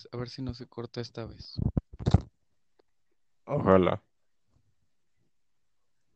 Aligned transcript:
vez, 0.00 0.08
a 0.12 0.16
ver 0.16 0.28
si 0.28 0.42
no 0.42 0.54
se 0.54 0.66
corta 0.66 1.00
esta 1.00 1.26
vez. 1.26 1.58
Ojalá. 3.44 4.02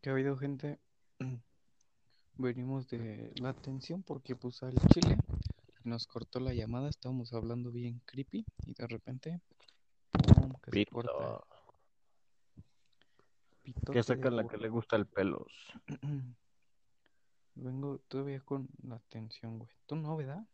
¿Qué 0.00 0.10
ha 0.10 0.12
habido, 0.12 0.36
gente? 0.36 0.78
Venimos 2.36 2.88
de 2.88 3.32
la 3.40 3.50
atención 3.50 4.02
porque 4.02 4.36
pues 4.36 4.62
al 4.62 4.74
chile 4.92 5.16
nos 5.84 6.06
cortó 6.06 6.40
la 6.40 6.52
llamada, 6.54 6.88
estábamos 6.88 7.32
hablando 7.32 7.70
bien 7.70 8.00
creepy 8.06 8.44
y 8.66 8.74
de 8.74 8.86
repente 8.86 9.40
¡pum! 10.10 10.52
que 10.62 10.70
se 10.70 10.70
Pito. 10.70 10.92
corta. 10.92 11.44
Pitote 13.62 13.92
Que 13.92 14.02
saca 14.02 14.30
la 14.30 14.46
que 14.46 14.56
le 14.56 14.68
gusta 14.68 14.96
el 14.96 15.06
pelos. 15.06 15.52
Vengo 17.54 17.98
todavía 18.08 18.40
con 18.40 18.68
la 18.82 18.96
atención, 18.96 19.58
güey. 19.58 19.70
¿Tú 19.86 19.94
no, 19.96 20.16
verdad? 20.16 20.44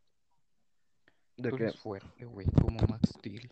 ¿De 1.39 1.49
Tú 1.49 1.57
qué? 1.57 1.63
eres 1.65 1.77
fuerte, 1.77 2.27
güey, 2.27 2.47
como 2.61 2.79
Max 2.87 3.00
Steel. 3.21 3.51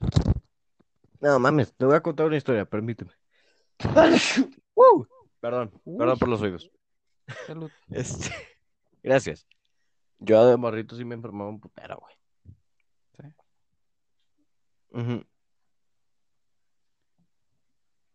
No 1.20 1.38
mames, 1.38 1.74
te 1.74 1.84
voy 1.84 1.94
a 1.94 2.00
contar 2.00 2.26
una 2.26 2.36
historia, 2.36 2.64
permíteme. 2.64 3.12
Perdón, 5.40 5.70
perdón 5.84 6.18
por 6.18 6.28
los 6.28 6.42
oídos. 6.42 6.70
Salud. 7.46 7.70
Este, 7.90 8.34
gracias. 9.02 9.46
Yo 10.18 10.44
de 10.46 10.56
morrito 10.56 10.96
sí 10.96 11.04
me 11.04 11.14
enfermaba 11.14 11.50
un 11.50 11.60
putero, 11.60 12.00
güey. 12.00 12.14
Sí. 14.96 15.26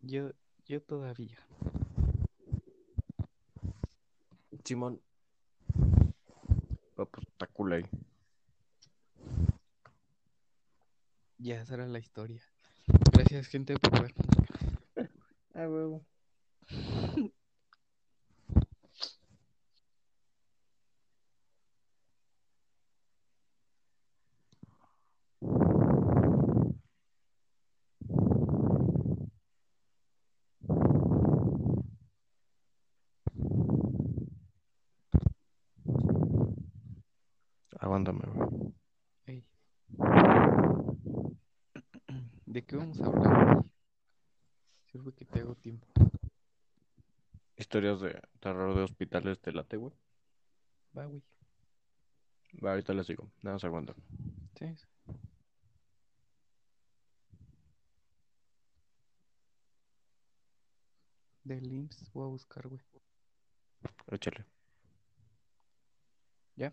Yo, 0.02 0.32
yo 0.66 0.82
todavía. 0.82 1.38
Simón. 4.66 5.02
Pues 6.96 7.10
está 7.28 7.48
cool 7.48 7.74
ahí. 7.74 7.86
Ya 11.38 11.62
esa 11.62 11.76
era 11.76 11.88
la 11.88 12.00
historia. 12.00 12.42
Gracias, 13.12 13.48
gente, 13.48 13.76
por 13.78 14.02
ver. 14.02 14.14
Huevo. 15.56 16.06
Aguántame, 37.80 38.22
güey. 38.34 38.74
Ey. 39.28 39.44
¿De 42.64 42.68
qué 42.68 42.78
vamos 42.78 43.02
a 43.02 43.08
hablar? 43.08 43.66
Sirve 44.90 45.14
que 45.14 45.26
te 45.26 45.42
hago 45.42 45.54
tiempo. 45.56 45.86
Historias 47.58 48.00
de 48.00 48.22
terror 48.40 48.74
de 48.74 48.84
hospitales 48.84 49.42
de 49.42 49.52
late, 49.52 49.76
güey. 49.76 49.92
Va, 50.98 51.06
güey. 51.06 51.22
Va, 52.64 52.70
ahorita 52.70 52.94
les 52.94 53.08
digo. 53.08 53.30
Nada 53.42 53.56
más 53.56 53.66
aguanta. 53.66 53.94
Sí. 54.58 54.74
sí. 54.78 54.86
Del 61.44 61.70
IMSS 61.70 62.14
voy 62.14 62.24
a 62.24 62.30
buscar, 62.30 62.66
güey. 62.70 62.82
Échale. 64.10 64.46
¿Ya? 66.56 66.72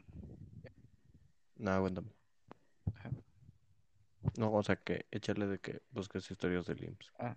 Nada, 1.57 1.79
aguántame. 1.79 2.20
No, 4.39 4.53
o 4.53 4.63
sea 4.63 4.77
que 4.77 5.07
échale 5.11 5.47
de 5.47 5.59
que 5.59 5.83
busques 5.93 6.31
historias 6.31 6.67
del 6.67 6.83
IMSS. 6.85 7.13
Ah. 7.19 7.37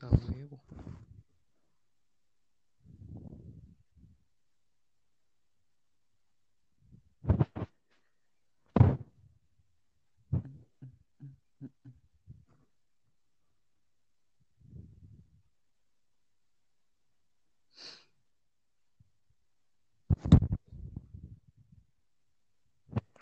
A 0.00 0.08
huevo. 0.08 0.60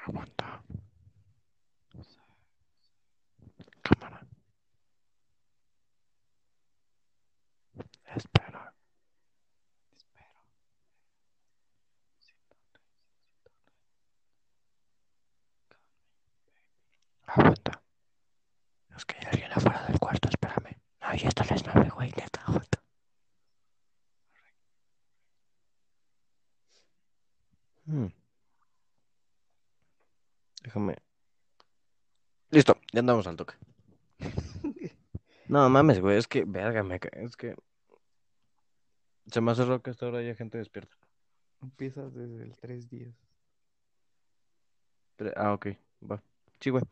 Aguanta. 0.07 0.63
Cámara. 3.83 4.21
Espera. 8.17 8.73
Espero. 9.93 10.41
Aguanta. 17.27 17.83
Es 18.97 19.05
que 19.05 19.17
hay 19.19 19.27
alguien 19.33 19.53
afuera 19.53 19.85
del 19.87 19.99
cuarto, 19.99 20.29
espérame. 20.29 20.77
Les 21.51 21.65
no 21.67 21.73
güey, 21.97 22.11
neta, 22.17 22.41
aguanta. 22.47 22.79
Hmm. 27.87 28.07
Déjame. 30.63 30.97
Listo, 32.51 32.77
ya 32.93 33.01
andamos 33.01 33.27
al 33.27 33.37
toque. 33.37 33.55
No 35.49 35.69
mames, 35.69 35.99
güey, 36.01 36.17
es 36.17 36.29
que, 36.29 36.45
verga, 36.45 36.85
me 36.85 37.01
es 37.15 37.37
que 37.37 37.57
se 39.33 39.41
me 39.41 39.51
hace 39.51 39.65
raro 39.65 39.83
que 39.83 39.91
hasta 39.91 40.07
ahora 40.07 40.19
haya 40.19 40.37
gente 40.37 40.59
despierta. 40.59 40.95
Empiezas 41.61 42.15
desde 42.15 42.45
el 42.45 42.57
tres 42.57 42.89
días. 42.89 43.13
Tre- 45.19 45.33
Ah, 45.35 45.53
ok, 45.53 45.67
va. 46.09 46.23
Sí, 46.61 46.71
güey. 46.71 46.85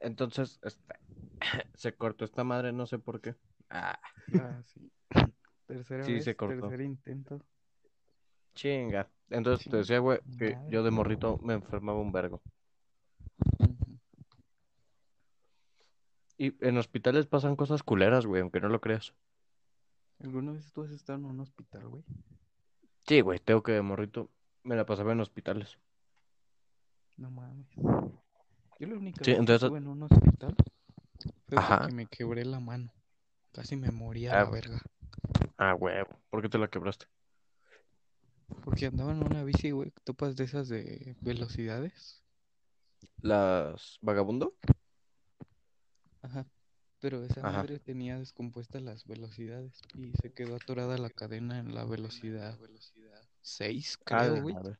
Entonces, 0.00 0.58
este, 0.62 0.94
se 1.74 1.94
cortó 1.94 2.24
esta 2.24 2.44
madre, 2.44 2.72
no 2.72 2.86
sé 2.86 2.98
por 2.98 3.20
qué. 3.20 3.34
Ah, 3.74 3.98
Ah, 4.34 4.60
sí. 4.62 4.90
Tercera 5.66 6.04
Sí, 6.04 6.12
vez, 6.14 6.24
se 6.24 6.36
cortó. 6.36 6.60
tercer 6.68 6.80
intento. 6.82 7.40
chinga. 8.54 9.08
Entonces 9.30 9.66
te 9.70 9.78
decía, 9.78 9.98
güey, 9.98 10.20
que 10.38 10.54
Madre. 10.54 10.70
yo 10.70 10.82
de 10.82 10.90
morrito 10.90 11.38
me 11.42 11.54
enfermaba 11.54 11.98
un 12.00 12.12
vergo. 12.12 12.42
Y 16.36 16.54
en 16.66 16.76
hospitales 16.76 17.26
pasan 17.26 17.56
cosas 17.56 17.82
culeras, 17.82 18.26
güey, 18.26 18.42
aunque 18.42 18.60
no 18.60 18.68
lo 18.68 18.80
creas. 18.80 19.14
¿Alguna 20.20 20.52
vez 20.52 20.70
tú 20.72 20.82
has 20.82 20.90
estado 20.90 21.18
en 21.18 21.24
un 21.26 21.40
hospital, 21.40 21.88
güey? 21.88 22.04
Sí, 23.06 23.20
güey, 23.20 23.38
tengo 23.38 23.62
que 23.62 23.72
de 23.72 23.82
morrito 23.82 24.28
me 24.64 24.76
la 24.76 24.84
pasaba 24.86 25.12
en 25.12 25.20
hospitales. 25.20 25.78
No 27.16 27.30
mames. 27.30 27.66
Yo 28.78 28.86
la 28.88 28.96
única 28.96 29.24
Sí, 29.24 29.32
vez 29.32 29.46
que 29.46 29.54
estuve 29.54 29.78
en 29.78 29.86
un 29.88 30.02
hospital 30.02 30.54
fue 31.48 31.58
Ajá. 31.58 31.78
porque 31.80 31.94
me 31.94 32.06
quebré 32.06 32.44
la 32.44 32.60
mano. 32.60 32.92
Casi 33.52 33.76
me 33.76 33.90
moría 33.90 34.32
Ah. 34.40 34.44
la 34.44 34.50
verga. 34.50 34.82
Ah, 35.58 35.72
güey, 35.74 35.94
¿por 36.30 36.42
qué 36.42 36.48
te 36.48 36.58
la 36.58 36.68
quebraste? 36.68 37.06
Porque 38.64 38.86
andaba 38.86 39.12
en 39.12 39.22
una 39.24 39.44
bici, 39.44 39.70
güey. 39.70 39.92
¿Topas 40.04 40.36
de 40.36 40.44
esas 40.44 40.68
de 40.68 41.16
velocidades? 41.20 42.22
¿Las 43.20 43.98
vagabundo? 44.02 44.54
Ajá. 46.22 46.46
Pero 47.00 47.24
esa 47.24 47.40
Ajá. 47.40 47.58
madre 47.58 47.78
tenía 47.80 48.18
descompuestas 48.18 48.80
las 48.82 49.04
velocidades 49.06 49.80
y 49.94 50.12
se 50.22 50.32
quedó 50.32 50.54
atorada 50.56 50.96
la 50.98 51.10
cadena 51.10 51.58
en 51.58 51.74
la 51.74 51.84
velocidad 51.84 52.58
6, 53.40 53.98
Ah, 54.00 54.04
creo, 54.28 54.42
güey. 54.42 54.54
madre. 54.54 54.76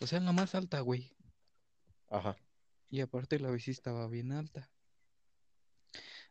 O 0.00 0.06
sea, 0.06 0.18
en 0.18 0.24
la 0.24 0.32
más 0.32 0.54
alta, 0.54 0.80
güey. 0.80 1.14
Ajá. 2.08 2.36
Y 2.88 3.00
aparte 3.02 3.38
la 3.38 3.50
bici 3.50 3.70
estaba 3.70 4.08
bien 4.08 4.32
alta. 4.32 4.70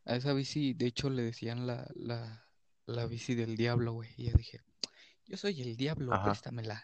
A 0.10 0.16
esa 0.16 0.34
bici, 0.34 0.74
de 0.74 0.88
hecho, 0.88 1.12
le 1.12 1.22
decían 1.22 1.68
la, 1.68 1.88
la, 1.94 2.48
la 2.88 3.06
bici 3.06 3.36
del 3.36 3.56
diablo, 3.56 3.94
güey. 3.94 4.10
Y 4.18 4.32
yo 4.32 4.36
dije, 4.36 4.60
yo 5.28 5.38
soy 5.38 5.62
el 5.62 5.78
diablo, 5.78 6.12
Ajá. 6.12 6.24
préstamela. 6.24 6.84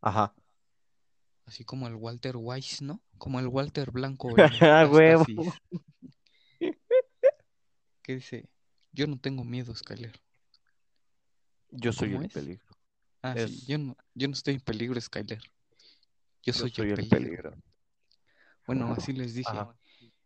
Ajá. 0.00 0.34
Así 1.46 1.64
como 1.64 1.86
el 1.86 1.94
Walter 1.94 2.36
Weiss, 2.36 2.82
¿no? 2.82 3.00
Como 3.16 3.38
el 3.38 3.46
Walter 3.46 3.92
Blanco. 3.92 4.34
Ah, 4.60 4.86
huevo. 4.90 5.24
Que 8.02 8.14
dice, 8.16 8.48
yo 8.90 9.06
no 9.06 9.16
tengo 9.16 9.44
miedo, 9.44 9.72
Skyler. 9.76 10.20
Yo 11.70 11.92
soy 11.92 12.08
¿Cómo 12.10 12.22
el 12.22 12.26
es? 12.26 12.32
peligro. 12.32 12.66
Ah, 13.22 13.36
sí, 13.36 13.62
yo 13.68 13.78
no, 13.78 13.96
yo 14.14 14.26
no 14.26 14.34
estoy 14.34 14.54
en 14.54 14.60
peligro, 14.60 15.00
Skyler. 15.00 15.38
Yo 16.42 16.52
Yo 16.52 16.52
soy, 16.54 16.70
soy 16.70 16.86
el 16.86 16.90
el 16.98 17.08
peligro. 17.08 17.50
peligro. 17.50 17.62
Bueno, 18.66 18.92
así 18.94 19.12
les 19.12 19.34
dije. 19.34 19.56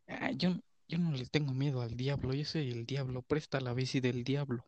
"Ah, 0.09 0.31
yo, 0.33 0.57
yo 0.89 0.99
no 0.99 1.13
le 1.13 1.27
tengo 1.27 1.53
miedo 1.55 1.81
al 1.83 1.97
diablo, 1.97 2.35
yo 2.35 2.45
soy 2.45 2.71
el 2.71 2.87
diablo. 2.87 3.23
Presta 3.23 3.61
la 3.61 3.75
bici 3.75 4.01
del 4.01 4.25
diablo. 4.25 4.65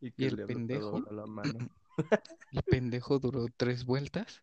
Y 0.00 0.12
Y 0.16 0.24
el 0.26 0.44
pendejo. 0.44 1.00
dobla 1.00 1.12
la 1.12 1.26
mano. 1.26 1.68
El 2.52 2.62
pendejo 2.62 3.18
duró 3.18 3.46
tres 3.56 3.84
vueltas. 3.84 4.42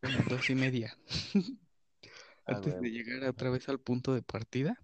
Bueno, 0.00 0.18
dos 0.28 0.48
y 0.50 0.54
media. 0.54 0.96
Ah, 2.44 2.56
Antes 2.56 2.80
de 2.80 2.90
llegar 2.90 3.22
otra 3.28 3.50
vez 3.50 3.68
al 3.68 3.78
punto 3.78 4.14
de 4.14 4.22
partida, 4.22 4.76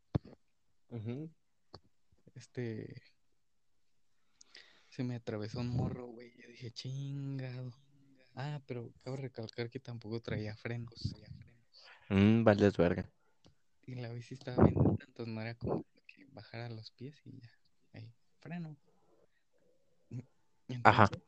este, 2.36 3.02
se 4.90 5.02
me 5.02 5.16
atravesó 5.16 5.58
un 5.58 5.70
morro, 5.70 6.06
güey. 6.06 6.32
Yo 6.40 6.46
dije, 6.48 6.70
chingado. 6.70 7.72
Ah, 8.36 8.62
pero 8.64 8.92
cabe 9.02 9.16
recalcar 9.16 9.70
que 9.70 9.80
tampoco 9.80 10.20
traía 10.20 10.54
frenos. 10.54 11.16
Mm, 12.10 12.44
vales 12.44 12.76
verga. 12.76 13.10
Y 13.88 13.94
la 13.94 14.12
bici 14.12 14.34
estaba 14.34 14.64
bien 14.64 14.78
alta, 14.78 15.06
entonces 15.06 15.34
no 15.34 15.40
era 15.40 15.54
como 15.54 15.82
que 16.06 16.26
bajara 16.32 16.68
los 16.68 16.90
pies 16.90 17.22
y 17.24 17.40
ya. 17.40 17.50
Ahí, 17.94 18.12
freno. 18.38 18.76
Y 20.10 20.22
Ajá. 20.84 21.04
Entonces 21.04 21.22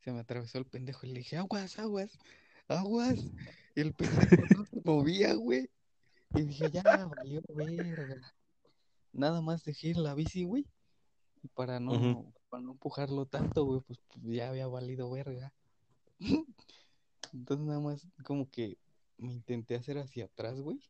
se 0.00 0.12
me 0.12 0.20
atravesó 0.20 0.58
el 0.58 0.66
pendejo 0.66 1.06
y 1.06 1.12
le 1.12 1.20
dije, 1.20 1.38
aguas, 1.38 1.78
aguas, 1.78 2.18
aguas. 2.68 3.24
Y 3.74 3.80
el 3.80 3.94
pendejo 3.94 4.18
no 4.58 4.66
se 4.66 4.82
movía, 4.84 5.32
güey. 5.32 5.70
Y 6.34 6.42
dije, 6.42 6.70
ya, 6.70 6.82
valió 7.06 7.40
verga. 7.48 8.20
Nada 9.14 9.40
más 9.40 9.64
dejé 9.64 9.94
la 9.94 10.14
bici, 10.14 10.44
güey. 10.44 10.66
Y 11.42 11.48
para 11.48 11.80
no, 11.80 12.34
para 12.50 12.62
no 12.62 12.72
empujarlo 12.72 13.24
tanto, 13.24 13.64
güey, 13.64 13.80
pues, 13.80 13.98
pues, 14.08 14.22
ya 14.26 14.50
había 14.50 14.66
valido 14.66 15.10
verga. 15.10 15.54
Entonces 17.32 17.66
nada 17.66 17.80
más 17.80 18.06
como 18.24 18.50
que 18.50 18.76
me 19.16 19.32
intenté 19.32 19.74
hacer 19.74 19.96
hacia 19.96 20.26
atrás, 20.26 20.60
güey. 20.60 20.82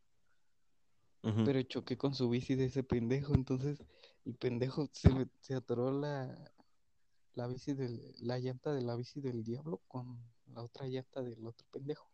Pero 1.44 1.62
choqué 1.62 1.96
con 1.96 2.14
su 2.14 2.28
bici 2.28 2.54
de 2.54 2.66
ese 2.66 2.82
pendejo. 2.82 3.34
Entonces 3.34 3.82
el 4.26 4.34
pendejo 4.34 4.88
se, 4.92 5.08
se 5.40 5.54
atoró 5.54 5.90
la, 5.90 6.52
la 7.34 7.46
bici 7.46 7.72
del, 7.72 8.14
la 8.20 8.38
llanta 8.38 8.72
de 8.72 8.82
la 8.82 8.94
bici 8.94 9.20
del 9.20 9.42
diablo 9.42 9.80
con 9.88 10.18
la 10.54 10.62
otra 10.62 10.86
llanta 10.86 11.22
del 11.22 11.46
otro 11.46 11.66
pendejo. 11.70 12.08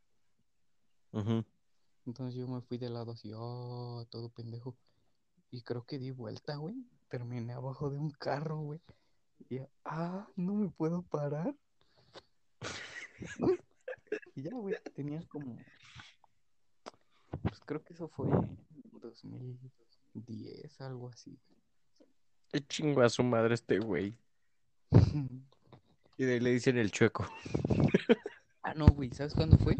Entonces 2.06 2.34
yo 2.34 2.46
me 2.46 2.60
fui 2.60 2.78
de 2.78 2.88
lado 2.88 3.12
así, 3.12 3.32
oh, 3.34 4.06
todo 4.10 4.28
pendejo. 4.28 4.76
Y 5.50 5.62
creo 5.62 5.84
que 5.84 5.98
di 5.98 6.12
vuelta, 6.12 6.56
güey. 6.56 6.76
Terminé 7.08 7.52
abajo 7.52 7.90
de 7.90 7.98
un 7.98 8.10
carro, 8.10 8.58
güey. 8.58 8.80
Y 9.48 9.58
ah, 9.84 10.28
no 10.36 10.54
me 10.54 10.68
puedo 10.68 11.02
parar. 11.02 11.54
Y 14.34 14.42
ya, 14.42 14.54
güey, 14.54 14.74
tenía 14.94 15.22
como. 15.28 15.56
Pues 17.42 17.60
creo 17.64 17.82
que 17.84 17.92
eso 17.92 18.08
fue 18.08 18.28
2010, 19.00 20.80
algo 20.80 21.08
así. 21.08 21.38
Qué 22.52 22.60
chingo 22.60 23.02
a 23.02 23.08
su 23.08 23.22
madre 23.22 23.54
este 23.54 23.78
güey. 23.78 24.16
Y 26.16 26.24
de 26.24 26.34
ahí 26.34 26.40
le 26.40 26.50
dicen 26.50 26.76
el 26.76 26.90
chueco. 26.90 27.26
ah, 28.62 28.74
no, 28.74 28.84
güey, 28.88 29.08
¿sabes 29.08 29.32
cuándo 29.32 29.56
fue? 29.56 29.74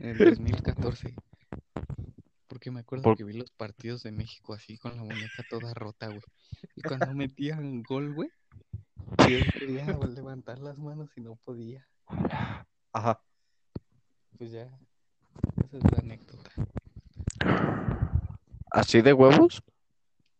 En 0.00 0.08
el 0.08 0.18
2014. 0.18 1.14
Porque 2.48 2.72
me 2.72 2.80
acuerdo 2.80 3.04
Por- 3.04 3.16
que 3.16 3.22
vi 3.22 3.34
los 3.34 3.52
partidos 3.52 4.02
de 4.02 4.10
México 4.10 4.52
así 4.52 4.76
con 4.78 4.96
la 4.96 5.04
muñeca 5.04 5.44
toda 5.48 5.72
rota, 5.72 6.08
güey. 6.08 6.20
Y 6.74 6.82
cuando 6.82 7.14
metían 7.14 7.84
gol, 7.84 8.12
güey, 8.14 8.30
yo 9.18 9.38
quería 9.52 9.86
levantar 10.12 10.58
las 10.58 10.76
manos 10.80 11.08
y 11.16 11.20
no 11.20 11.36
podía. 11.36 11.86
Ajá. 12.92 13.22
Pues 14.38 14.50
ya, 14.50 14.64
esa 15.64 15.76
es 15.76 15.84
la 15.92 15.98
anécdota. 15.98 16.50
¿Así 18.70 19.02
de 19.02 19.12
huevos? 19.12 19.62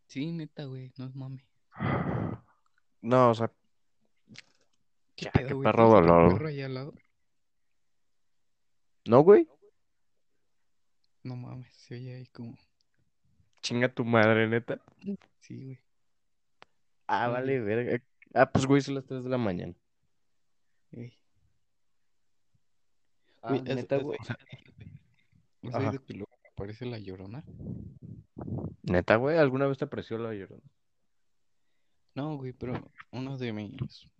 Sí, 0.06 0.32
neta, 0.32 0.65
güey, 0.65 0.93
no 0.99 1.06
es 1.06 1.15
mame. 1.15 1.44
No, 3.03 3.31
o 3.31 3.35
sea, 3.35 3.50
¿Qué 5.17 5.27
Ya, 5.27 5.32
pedo, 5.32 5.49
qué 5.49 5.55
güey? 5.55 5.65
perro 5.65 5.85
¿Tienes 5.87 6.03
otro 6.03 6.15
dolor. 6.15 6.32
perro 6.35 6.49
ahí 6.49 6.62
al 6.62 6.75
lado? 6.75 6.94
¿no, 9.06 9.21
güey? 9.21 9.49
No 11.23 11.37
mames, 11.37 11.75
se 11.75 11.94
oye 11.94 12.15
ahí 12.17 12.27
como... 12.27 12.56
Chinga 13.62 13.88
tu 13.93 14.05
madre, 14.05 14.47
neta. 14.49 14.81
Sí, 15.41 15.65
güey. 15.65 15.79
Ah, 17.06 17.29
vale, 17.29 17.61
verga. 17.61 18.03
Ah, 18.35 18.50
pues 18.50 18.67
güey, 18.67 18.81
son 18.81 18.94
las 18.94 19.05
3 19.05 19.25
de 19.25 19.31
la 19.31 19.37
mañana. 19.38 19.75
Ey. 20.93 21.19
Ah, 23.43 23.49
Güey, 23.50 23.61
¿has- 23.61 23.76
neta, 23.76 23.97
has 23.97 24.03
güey. 24.03 24.19
O 24.21 24.25
sea, 24.25 24.37
¿Has 25.69 25.75
Ajá. 25.75 25.88
oído 25.91 26.05
que 26.05 26.15
luego 26.15 26.38
aparece 26.61 26.85
la 26.85 26.99
llorona? 26.99 27.43
neta, 28.83 29.17
güey, 29.17 29.39
¿alguna 29.39 29.67
vez 29.67 29.79
te 29.79 29.87
apreció 29.87 30.19
la 30.19 30.35
llorona? 30.35 30.71
No, 32.15 32.37
güey, 32.37 32.53
pero 32.53 32.93
uno 33.12 33.39
de 33.39 33.51
mis 33.55 34.11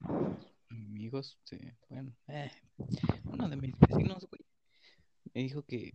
amigos, 0.71 1.39
sí, 1.45 1.59
bueno, 1.91 2.17
eh, 2.29 2.51
uno 3.25 3.47
de 3.47 3.57
mis 3.57 3.79
vecinos, 3.79 4.27
güey, 4.31 4.41
me 5.35 5.43
dijo 5.43 5.65
que, 5.65 5.93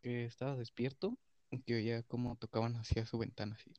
que 0.00 0.26
estaba 0.26 0.54
despierto 0.54 1.18
y 1.50 1.60
que 1.62 1.74
oía 1.74 2.04
cómo 2.04 2.36
tocaban 2.36 2.76
hacia 2.76 3.04
su 3.04 3.18
ventana 3.18 3.56
así. 3.56 3.72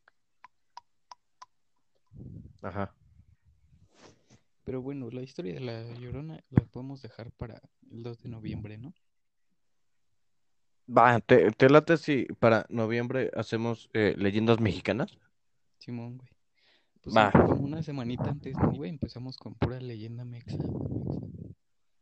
Ajá. 2.61 2.93
Pero 4.65 4.81
bueno, 4.81 5.09
la 5.11 5.21
historia 5.21 5.53
de 5.53 5.61
la 5.61 5.93
llorona 5.93 6.43
la 6.49 6.65
podemos 6.65 7.01
dejar 7.01 7.31
para 7.31 7.61
el 7.89 8.03
2 8.03 8.21
de 8.21 8.27
noviembre, 8.27 8.77
¿no? 8.77 8.93
Va, 10.95 11.19
¿te, 11.21 11.51
te 11.51 11.69
late 11.69 11.95
si 11.97 12.25
para 12.39 12.65
noviembre 12.69 13.31
hacemos 13.35 13.89
eh, 13.93 14.13
leyendas 14.17 14.59
mexicanas? 14.59 15.17
Simón, 15.77 16.17
güey. 16.17 16.29
Pues 17.01 17.15
Va. 17.15 17.31
como 17.31 17.63
una 17.63 17.81
semanita 17.81 18.29
antes, 18.29 18.57
¿no, 18.57 18.71
güey? 18.73 18.89
Empezamos 18.89 19.37
con 19.37 19.55
pura 19.55 19.79
leyenda 19.79 20.25
mexa. 20.25 20.57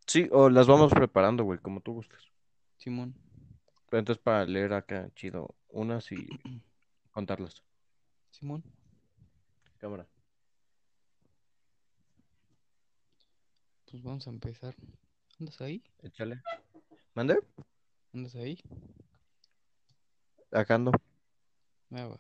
Sí, 0.08 0.28
o 0.32 0.50
las 0.50 0.68
vamos 0.68 0.92
preparando, 0.92 1.44
güey, 1.44 1.60
como 1.60 1.82
tú 1.82 1.94
gustes. 1.94 2.20
Simón, 2.78 3.14
Pero 3.90 4.00
entonces 4.00 4.22
para 4.24 4.46
leer 4.46 4.74
acá, 4.74 5.10
chido, 5.16 5.56
unas 5.70 6.12
y 6.12 6.28
contarlas. 7.12 7.64
Simón. 8.32 8.64
Cámara. 9.78 10.08
Pues 13.90 14.04
vamos 14.04 14.28
a 14.28 14.32
empezar. 14.32 14.76
¿Andas 15.40 15.62
ahí? 15.62 15.84
Échale. 16.02 16.42
¿Mande? 17.14 17.40
¿Andas 18.14 18.36
ahí? 18.36 18.60
Acá 20.52 20.76
ando. 20.76 20.92
Ah, 21.92 22.06
va. 22.06 22.20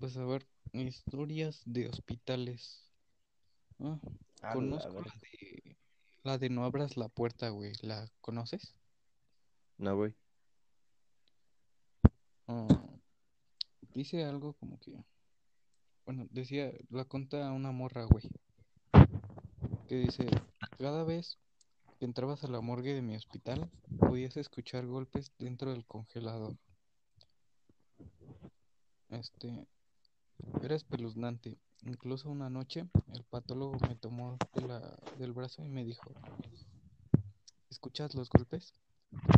Pues 0.00 0.16
a 0.16 0.24
ver, 0.24 0.46
historias 0.72 1.62
de 1.66 1.88
hospitales. 1.88 2.90
Ah, 3.78 3.98
A 4.42 4.48
la 4.48 4.52
conozco 4.54 5.00
la 5.00 5.14
de, 5.20 5.76
la 6.24 6.38
de 6.38 6.48
no 6.48 6.64
abras 6.64 6.96
la 6.96 7.08
puerta, 7.08 7.50
güey. 7.50 7.72
¿La 7.82 8.08
conoces? 8.20 8.74
No, 9.76 9.94
güey. 9.96 10.14
Ah, 12.46 12.66
dice 13.94 14.24
algo 14.24 14.54
como 14.54 14.78
que... 14.80 15.04
Bueno, 16.06 16.26
decía, 16.30 16.72
la 16.88 17.04
conta 17.04 17.52
una 17.52 17.70
morra, 17.70 18.04
güey. 18.04 18.24
Que 19.88 19.96
dice, 19.96 20.26
cada 20.78 21.04
vez 21.04 21.38
entrabas 22.04 22.44
a 22.44 22.48
la 22.48 22.60
morgue 22.60 22.94
de 22.94 23.02
mi 23.02 23.16
hospital, 23.16 23.70
podías 23.98 24.36
escuchar 24.36 24.86
golpes 24.86 25.32
dentro 25.38 25.72
del 25.72 25.84
congelador. 25.84 26.56
Este, 29.08 29.66
era 30.62 30.74
espeluznante. 30.74 31.58
Incluso 31.82 32.28
una 32.28 32.50
noche, 32.50 32.88
el 33.14 33.24
patólogo 33.24 33.78
me 33.88 33.96
tomó 33.96 34.36
del 35.18 35.32
brazo 35.32 35.64
y 35.64 35.68
me 35.68 35.84
dijo, 35.84 36.12
¿escuchas 37.70 38.14
los 38.14 38.28
golpes? 38.30 38.74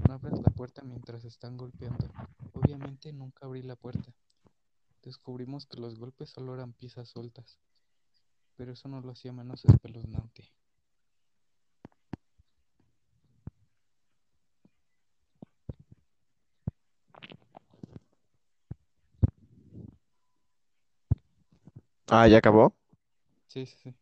No 0.08 0.14
abras 0.14 0.40
la 0.40 0.50
puerta 0.50 0.82
mientras 0.82 1.24
están 1.24 1.56
golpeando. 1.56 2.10
Obviamente 2.52 3.12
nunca 3.12 3.46
abrí 3.46 3.62
la 3.62 3.76
puerta. 3.76 4.12
Descubrimos 5.02 5.66
que 5.66 5.80
los 5.80 5.98
golpes 5.98 6.30
solo 6.30 6.54
eran 6.54 6.72
piezas 6.72 7.08
sueltas, 7.08 7.58
pero 8.56 8.72
eso 8.72 8.88
no 8.88 9.00
lo 9.00 9.12
hacía 9.12 9.32
menos 9.32 9.64
espeluznante. 9.64 10.50
Ah, 22.10 22.26
¿ya 22.26 22.38
acabó? 22.38 22.74
Sí, 23.46 23.66
sí, 23.66 23.76
sí. 23.84 23.94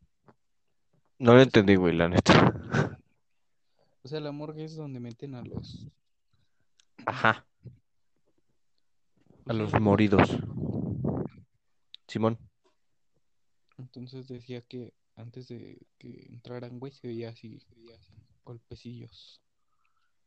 No 1.19 1.35
lo 1.35 1.43
entendí, 1.43 1.77
güey, 1.77 1.95
la 1.95 2.09
neta. 2.09 2.33
O 4.05 4.09
sea, 4.09 4.21
la 4.21 4.33
morgue 4.33 4.65
es 4.65 4.75
donde 4.75 5.00
meten 5.00 5.35
a 5.35 5.43
los... 5.43 5.87
Ajá. 7.05 7.45
A 7.67 9.45
pues, 9.45 9.57
los 9.59 9.71
sí, 9.71 9.81
moridos. 9.81 10.31
Simón. 12.07 12.38
Entonces 13.77 14.27
decía 14.27 14.62
que 14.62 14.95
antes 15.15 15.49
de 15.49 15.79
que 15.99 16.27
entraran, 16.31 16.79
güey, 16.79 16.93
se 16.93 17.09
oía 17.09 17.29
así, 17.31 17.61
se 17.61 17.75
oía 17.75 17.97
así, 17.97 18.15
golpecillos. 18.45 19.43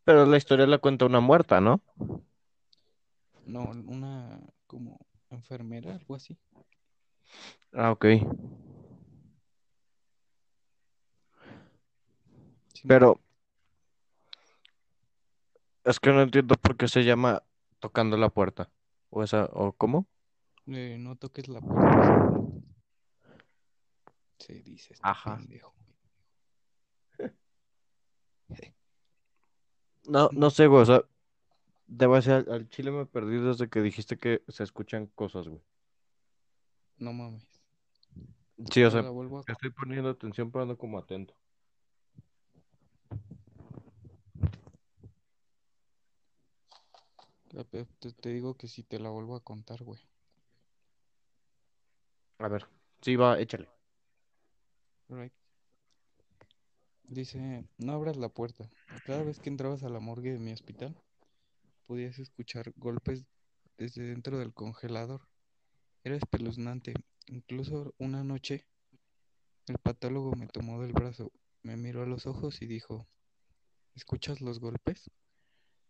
Pero 0.04 0.28
la 0.28 0.38
historia 0.38 0.68
la 0.68 0.78
cuenta 0.78 1.06
una 1.06 1.22
muerta, 1.22 1.60
¿no? 1.60 1.82
No, 3.46 3.72
una 3.72 4.40
como 4.68 5.00
enfermera, 5.30 5.96
algo 5.96 6.14
así. 6.14 6.38
Ah, 7.74 7.92
ok. 7.92 8.06
Sí, 12.74 12.88
Pero 12.88 13.20
es 15.84 16.00
que 16.00 16.12
no 16.12 16.22
entiendo 16.22 16.56
por 16.56 16.78
qué 16.78 16.88
se 16.88 17.04
llama 17.04 17.44
tocando 17.80 18.18
la 18.18 18.30
puerta. 18.30 18.70
¿O 19.10 19.24
esa, 19.24 19.46
o 19.52 19.74
cómo? 19.74 20.08
Eh, 20.68 20.98
no 21.00 21.16
toques 21.16 21.48
la 21.48 21.60
puerta. 21.60 22.30
Se 24.38 24.54
dice 24.62 24.94
este 24.94 25.08
Ajá. 25.08 25.38
pendejo. 25.38 25.74
No, 30.08 30.30
no 30.34 30.50
sé, 30.50 30.68
güey, 30.68 30.82
o 30.82 30.86
sea, 30.86 30.96
a 30.96 32.16
decir, 32.16 32.34
al, 32.34 32.52
al 32.52 32.70
chile 32.70 32.92
me 32.92 33.06
perdí 33.06 33.38
desde 33.38 33.70
que 33.70 33.82
dijiste 33.82 34.18
que 34.18 34.44
se 34.48 34.64
escuchan 34.64 35.08
cosas, 35.08 35.48
güey. 35.48 35.62
No 37.02 37.12
mames. 37.14 37.44
Sí, 38.72 38.84
o 38.84 38.92
No 38.92 38.92
sea, 38.92 39.02
a... 39.02 39.44
estoy 39.48 39.72
poniendo 39.72 40.10
atención, 40.10 40.52
pero 40.52 40.64
ando 40.64 40.78
como 40.78 40.98
atento. 41.00 41.34
Te, 47.50 47.86
te- 48.00 48.12
te 48.14 48.30
digo 48.30 48.56
que 48.56 48.68
si 48.68 48.84
te 48.84 49.00
la 49.00 49.10
vuelvo 49.10 49.36
a 49.36 49.44
contar, 49.44 49.84
güey. 49.84 50.00
A 52.40 52.50
ver, 52.50 52.68
sí, 53.02 53.16
va, 53.16 53.40
échale. 53.40 53.70
Right. 55.10 55.34
Dice, 57.10 57.66
no 57.78 57.94
abras 57.94 58.18
la 58.18 58.30
puerta. 58.30 58.70
Cada 59.06 59.24
vez 59.24 59.40
que 59.40 59.50
entrabas 59.50 59.84
a 59.84 59.90
la 59.90 60.00
morgue 60.00 60.32
de 60.32 60.40
mi 60.40 60.52
hospital, 60.52 60.96
podías 61.88 62.20
escuchar 62.20 62.74
golpes 62.78 63.26
desde 63.78 64.04
dentro 64.04 64.40
del 64.40 64.54
congelador. 64.54 65.22
Era 66.04 66.16
espeluznante. 66.16 66.94
Incluso 67.28 67.94
una 67.98 68.24
noche, 68.24 68.66
el 69.68 69.78
patólogo 69.78 70.36
me 70.36 70.48
tomó 70.48 70.82
del 70.82 70.94
brazo, 70.94 71.32
me 71.64 71.78
miró 71.78 72.02
a 72.04 72.08
los 72.08 72.26
ojos 72.26 72.62
y 72.62 72.66
dijo, 72.66 73.08
¿escuchas 73.94 74.42
los 74.42 74.60
golpes? 74.60 75.12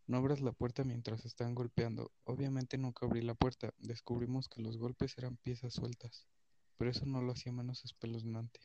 No 0.08 0.18
abras 0.18 0.42
la 0.42 0.52
puerta 0.52 0.84
mientras 0.84 1.26
están 1.26 1.56
golpeando. 1.56 2.12
Obviamente 2.26 2.78
nunca 2.78 3.06
abrí 3.06 3.22
la 3.22 3.36
puerta. 3.36 3.74
Descubrimos 3.78 4.50
que 4.50 4.62
los 4.62 4.78
golpes 4.78 5.18
eran 5.18 5.38
piezas 5.38 5.74
sueltas, 5.74 6.28
pero 6.78 6.92
eso 6.92 7.06
no 7.06 7.22
lo 7.22 7.32
hacía 7.32 7.54
menos 7.54 7.86
espeluznante. 7.86 8.60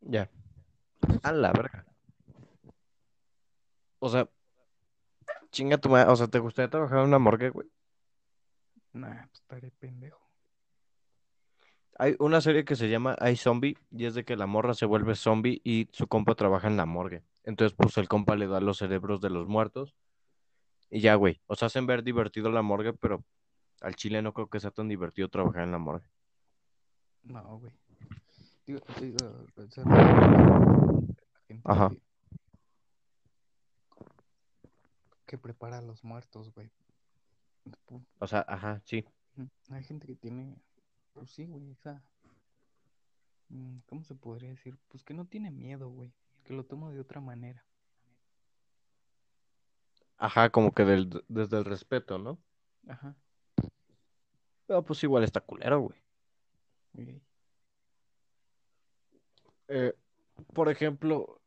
Ya. 0.00 0.30
A 1.22 1.32
la 1.32 1.52
verga. 1.52 1.84
O 3.98 4.08
sea, 4.08 4.28
chinga 5.50 5.78
tu 5.78 5.90
madre. 5.90 6.10
O 6.10 6.16
sea, 6.16 6.28
¿te 6.28 6.38
gustaría 6.38 6.70
trabajar 6.70 6.98
en 7.00 7.04
una 7.04 7.18
morgue, 7.18 7.50
güey? 7.50 7.68
Nah, 8.92 9.26
pues 9.26 9.40
estaré 9.40 9.70
pendejo. 9.70 10.20
Hay 11.98 12.16
una 12.18 12.40
serie 12.40 12.64
que 12.64 12.76
se 12.76 12.88
llama 12.88 13.16
I 13.20 13.36
Zombie 13.36 13.76
y 13.90 14.06
es 14.06 14.14
de 14.14 14.24
que 14.24 14.36
la 14.36 14.46
morra 14.46 14.74
se 14.74 14.86
vuelve 14.86 15.14
zombie 15.14 15.60
y 15.62 15.88
su 15.92 16.06
compa 16.08 16.34
trabaja 16.34 16.66
en 16.66 16.76
la 16.76 16.86
morgue. 16.86 17.22
Entonces, 17.44 17.76
pues 17.76 17.96
el 17.98 18.08
compa 18.08 18.34
le 18.34 18.46
da 18.46 18.60
los 18.60 18.78
cerebros 18.78 19.20
de 19.20 19.30
los 19.30 19.46
muertos 19.46 19.94
y 20.90 21.00
ya, 21.00 21.14
güey. 21.14 21.40
O 21.46 21.54
sea, 21.54 21.66
hacen 21.66 21.86
ver 21.86 22.02
divertido 22.02 22.50
la 22.50 22.62
morgue, 22.62 22.92
pero 22.92 23.24
al 23.80 23.94
chile 23.94 24.22
no 24.22 24.32
creo 24.32 24.48
que 24.48 24.60
sea 24.60 24.70
tan 24.70 24.88
divertido 24.88 25.28
trabajar 25.28 25.64
en 25.64 25.72
la 25.72 25.78
morgue. 25.78 26.06
No, 27.22 27.58
güey. 27.58 27.72
Digo, 28.66 28.80
digo, 29.00 29.46
o 29.56 29.70
sea, 29.70 29.84
la 29.84 31.14
gente 31.48 31.62
Ajá. 31.64 31.90
que, 31.90 32.00
que 35.26 35.38
prepara 35.38 35.78
a 35.78 35.82
los 35.82 36.04
muertos, 36.04 36.52
güey. 36.54 36.70
O 38.18 38.26
sea, 38.26 38.44
ajá, 38.48 38.80
sí. 38.84 39.04
Hay 39.70 39.82
gente 39.84 40.06
que 40.06 40.14
tiene, 40.14 40.56
pues 41.12 41.30
sí, 41.30 41.46
güey, 41.46 41.70
esa, 41.70 42.02
mm, 43.48 43.78
¿cómo 43.86 44.04
se 44.04 44.14
podría 44.14 44.50
decir? 44.50 44.76
Pues 44.88 45.02
que 45.04 45.14
no 45.14 45.24
tiene 45.24 45.50
miedo, 45.50 45.88
güey, 45.90 46.12
que 46.44 46.52
lo 46.54 46.64
toma 46.64 46.90
de 46.90 47.00
otra 47.00 47.20
manera. 47.20 47.64
Ajá, 50.18 50.50
como 50.50 50.72
que 50.72 50.84
del- 50.84 51.24
desde 51.28 51.58
el 51.58 51.64
respeto, 51.64 52.18
¿no? 52.18 52.38
Ajá. 52.88 53.16
Pero 54.66 54.82
pues 54.84 55.02
igual 55.02 55.24
está 55.24 55.40
culero, 55.40 55.80
güey. 55.80 56.00
Eh, 59.68 59.94
por 60.52 60.68
ejemplo, 60.68 61.40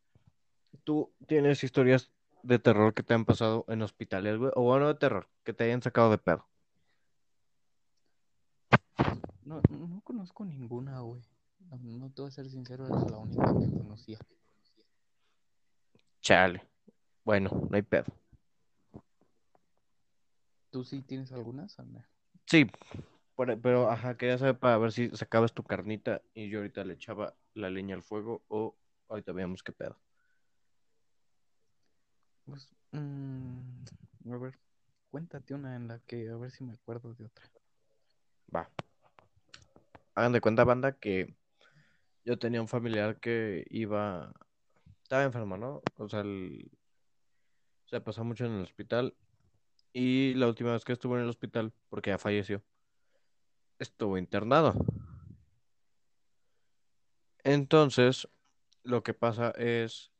¿tú 0.84 1.14
tienes 1.28 1.64
historias 1.64 2.12
de 2.46 2.60
terror 2.60 2.94
que 2.94 3.04
te 3.04 3.14
han 3.14 3.26
pasado 3.26 3.66
en 3.68 3.82
hospitales, 3.82 4.38
güey? 4.38 4.52
O 4.56 4.64
bueno, 4.64 4.88
de 4.88 4.96
terror, 4.96 5.28
que 5.44 5.54
te 5.54 5.64
hayan 5.66 5.82
sacado 5.82 6.12
de 6.12 6.18
pedo. 6.18 6.48
No, 9.44 9.62
no 9.70 10.02
conozco 10.04 10.46
ninguna, 10.46 11.00
güey. 11.02 11.22
No, 11.70 11.78
no 11.78 12.10
te 12.12 12.22
voy 12.22 12.30
a 12.30 12.32
ser 12.32 12.50
sincero, 12.50 12.88
eres 12.88 13.10
la 13.10 13.18
única 13.18 13.46
que 13.60 13.78
conocía. 13.78 14.20
Chale. 16.22 16.64
Bueno, 17.24 17.50
no 17.70 17.76
hay 17.76 17.82
pedo. 17.82 18.06
¿Tú 20.72 20.84
sí 20.84 21.02
tienes 21.02 21.32
algunas? 21.32 21.78
Sí, 22.46 22.70
por- 23.36 23.60
pero 23.62 23.90
ajá, 23.90 24.18
quería 24.18 24.38
saber 24.38 24.58
para 24.58 24.78
ver 24.78 24.92
si 24.92 25.10
sacabas 25.12 25.54
tu 25.54 25.64
carnita 25.64 26.22
y 26.34 26.50
yo 26.50 26.60
ahorita 26.60 26.84
le 26.84 26.94
echaba 26.94 27.34
la 27.54 27.70
leña 27.70 27.96
al 27.96 28.04
fuego 28.04 28.44
o 28.48 28.76
ahorita 29.08 29.32
veamos 29.32 29.64
qué 29.64 29.72
pedo. 29.72 29.98
Pues, 32.46 32.70
mm, 32.92 33.84
a 34.32 34.38
ver, 34.38 34.58
cuéntate 35.10 35.54
una 35.54 35.76
en 35.76 35.88
la 35.88 36.00
que, 36.00 36.30
a 36.30 36.36
ver 36.38 36.52
si 36.52 36.64
me 36.64 36.74
acuerdo 36.74 37.14
de 37.14 37.26
otra. 37.26 37.46
Va. 38.56 38.70
Hagan 40.14 40.32
de 40.32 40.42
cuenta, 40.42 40.64
banda, 40.64 40.94
que 40.94 41.36
yo 42.24 42.38
tenía 42.40 42.62
un 42.62 42.68
familiar 42.68 43.20
que 43.20 43.66
iba, 43.70 44.34
estaba 45.04 45.24
enfermo, 45.24 45.58
¿no? 45.58 45.82
O 45.98 46.08
sea, 46.10 46.22
el- 46.22 46.72
se 47.86 48.02
pasó 48.02 48.24
mucho 48.24 48.46
en 48.46 48.54
el 48.54 48.64
hospital 48.64 49.16
y 49.94 50.34
la 50.36 50.48
última 50.48 50.74
vez 50.74 50.84
que 50.86 50.94
estuvo 50.94 51.16
en 51.18 51.24
el 51.24 51.30
hospital, 51.30 51.74
porque 51.90 52.10
ya 52.12 52.18
falleció, 52.18 52.64
estuvo 53.80 54.18
internado. 54.18 54.74
Entonces, 57.44 58.28
lo 58.84 59.04
que 59.04 59.14
pasa 59.14 59.52
es 59.52 60.12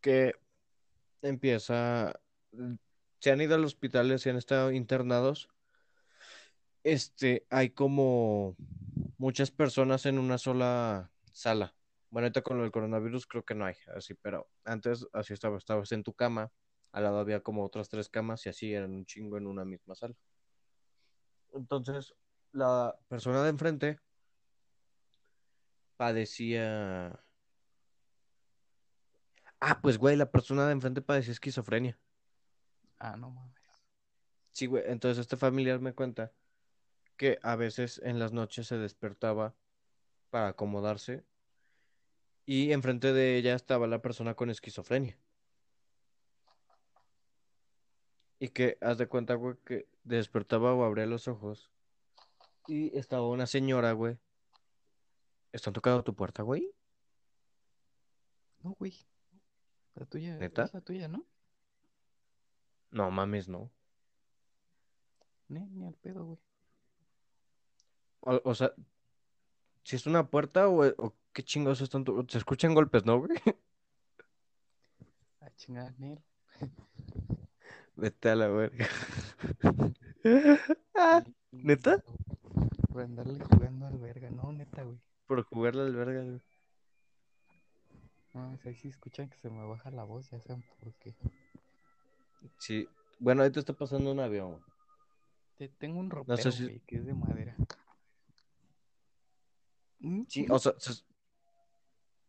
que 0.00 0.34
empieza, 1.22 2.20
se 3.20 3.30
han 3.30 3.40
ido 3.40 3.54
al 3.54 3.64
hospital, 3.64 4.18
se 4.18 4.30
han 4.30 4.36
estado 4.36 4.72
internados. 4.72 5.48
Este, 6.84 7.46
hay 7.50 7.70
como 7.70 8.56
muchas 9.18 9.50
personas 9.50 10.06
en 10.06 10.18
una 10.18 10.38
sola 10.38 11.10
sala. 11.32 11.74
Bueno, 12.10 12.26
ahorita 12.26 12.42
con 12.42 12.60
del 12.60 12.70
coronavirus 12.70 13.26
creo 13.26 13.44
que 13.44 13.54
no 13.54 13.66
hay, 13.66 13.74
así, 13.94 14.14
pero 14.14 14.48
antes 14.64 15.06
así 15.12 15.34
estaba, 15.34 15.58
estabas 15.58 15.92
en 15.92 16.02
tu 16.02 16.14
cama, 16.14 16.50
al 16.92 17.04
lado 17.04 17.18
había 17.18 17.40
como 17.40 17.64
otras 17.64 17.88
tres 17.88 18.08
camas 18.08 18.46
y 18.46 18.48
así 18.48 18.72
eran 18.72 18.92
un 18.92 19.04
chingo 19.04 19.36
en 19.36 19.46
una 19.46 19.64
misma 19.64 19.94
sala. 19.94 20.14
Entonces, 21.52 22.14
la 22.52 22.98
persona 23.08 23.42
de 23.42 23.50
enfrente 23.50 24.00
padecía... 25.96 27.20
Ah, 29.60 29.80
pues 29.80 29.98
güey, 29.98 30.16
la 30.16 30.30
persona 30.30 30.66
de 30.66 30.72
enfrente 30.72 31.02
padecía 31.02 31.32
esquizofrenia. 31.32 31.98
Ah, 32.98 33.16
no 33.16 33.30
mames. 33.30 33.54
Sí, 34.52 34.66
güey, 34.66 34.84
entonces 34.86 35.18
este 35.18 35.36
familiar 35.36 35.80
me 35.80 35.94
cuenta 35.94 36.32
que 37.16 37.38
a 37.42 37.56
veces 37.56 38.00
en 38.04 38.18
las 38.18 38.32
noches 38.32 38.68
se 38.68 38.76
despertaba 38.76 39.54
para 40.30 40.48
acomodarse 40.48 41.24
y 42.46 42.72
enfrente 42.72 43.12
de 43.12 43.36
ella 43.36 43.54
estaba 43.54 43.86
la 43.86 44.00
persona 44.00 44.34
con 44.34 44.50
esquizofrenia. 44.50 45.18
Y 48.40 48.48
que 48.48 48.78
haz 48.80 48.98
de 48.98 49.08
cuenta, 49.08 49.34
güey, 49.34 49.56
que 49.64 49.88
despertaba 50.04 50.72
o 50.74 50.84
abría 50.84 51.06
los 51.06 51.28
ojos 51.28 51.70
y 52.68 52.96
estaba 52.96 53.28
una 53.28 53.46
señora, 53.46 53.92
güey. 53.92 54.18
¿Están 55.52 55.72
tocando 55.72 56.04
tu 56.04 56.14
puerta, 56.14 56.42
güey? 56.42 56.72
No, 58.62 58.76
güey. 58.78 58.94
La 59.98 60.06
tuya, 60.06 60.36
¿Neta? 60.38 60.64
es 60.64 60.72
la 60.74 60.80
tuya, 60.80 61.08
¿no? 61.08 61.26
No 62.90 63.10
mames, 63.10 63.48
no. 63.48 63.70
Ni, 65.48 65.60
ni 65.66 65.86
al 65.86 65.94
pedo, 65.94 66.24
güey. 66.24 66.38
O, 68.20 68.40
o 68.50 68.54
sea, 68.54 68.72
si 69.84 69.96
es 69.96 70.06
una 70.06 70.28
puerta 70.28 70.68
o, 70.68 70.86
o 70.86 71.14
qué 71.32 71.42
chingados 71.42 71.80
están 71.80 72.04
to- 72.04 72.24
Se 72.28 72.38
escuchan 72.38 72.74
golpes, 72.74 73.04
¿no, 73.04 73.18
güey? 73.18 73.30
A 75.40 75.50
chingar, 75.56 75.94
Nel. 75.98 76.20
Vete 77.96 78.30
a 78.30 78.36
la 78.36 78.48
verga. 78.48 78.86
Ah, 80.94 81.22
¿Neta? 81.52 82.02
Por 82.92 83.02
andarle 83.02 83.42
jugando 83.44 83.86
al 83.86 83.98
verga, 83.98 84.30
no, 84.30 84.52
neta, 84.52 84.82
güey. 84.82 84.98
Por 85.26 85.42
jugarle 85.44 85.82
al 85.82 85.94
verga, 85.94 86.22
güey. 86.22 86.40
No, 88.34 88.40
mames, 88.42 88.64
ahí 88.66 88.74
sí 88.74 88.88
escuchan 88.88 89.28
que 89.28 89.38
se 89.38 89.50
me 89.50 89.64
baja 89.66 89.90
la 89.90 90.04
voz, 90.04 90.30
ya 90.30 90.40
saben 90.40 90.62
por 90.80 90.92
qué. 90.94 91.14
Sí. 92.58 92.88
Bueno, 93.18 93.42
ahorita 93.42 93.60
está 93.60 93.72
pasando 93.72 94.12
un 94.12 94.20
avión. 94.20 94.62
Te, 95.56 95.68
tengo 95.68 95.98
un 95.98 96.10
ropero, 96.10 96.36
sé 96.40 96.52
si- 96.52 96.64
güey, 96.64 96.80
que 96.80 96.96
es 96.96 97.06
de 97.06 97.14
madera. 97.14 97.56
Mm, 100.00 100.22
Sí, 100.28 100.46
o 100.48 100.58
sea, 100.58 100.74
se, 100.78 100.92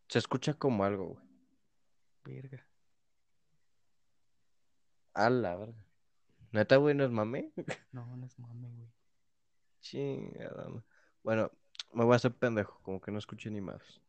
se 0.07 0.19
escucha 0.19 0.53
como 0.55 0.83
algo, 0.83 1.09
güey. 1.09 1.25
Verga. 2.23 2.65
A 5.13 5.29
la 5.29 5.55
verga. 5.55 5.85
Neta, 6.51 6.77
güey, 6.77 6.95
no 6.95 7.03
es 7.03 7.11
mame. 7.11 7.51
No, 7.91 8.05
no 8.17 8.25
es 8.25 8.39
mame, 8.39 8.69
güey. 8.71 8.89
Chingada. 9.81 10.83
Bueno, 11.23 11.51
me 11.93 12.03
voy 12.05 12.13
a 12.13 12.15
hacer 12.17 12.33
pendejo, 12.33 12.79
como 12.83 12.99
que 12.99 13.11
no 13.11 13.19
escuché 13.19 13.51
ni 13.51 13.61
más. 13.61 14.01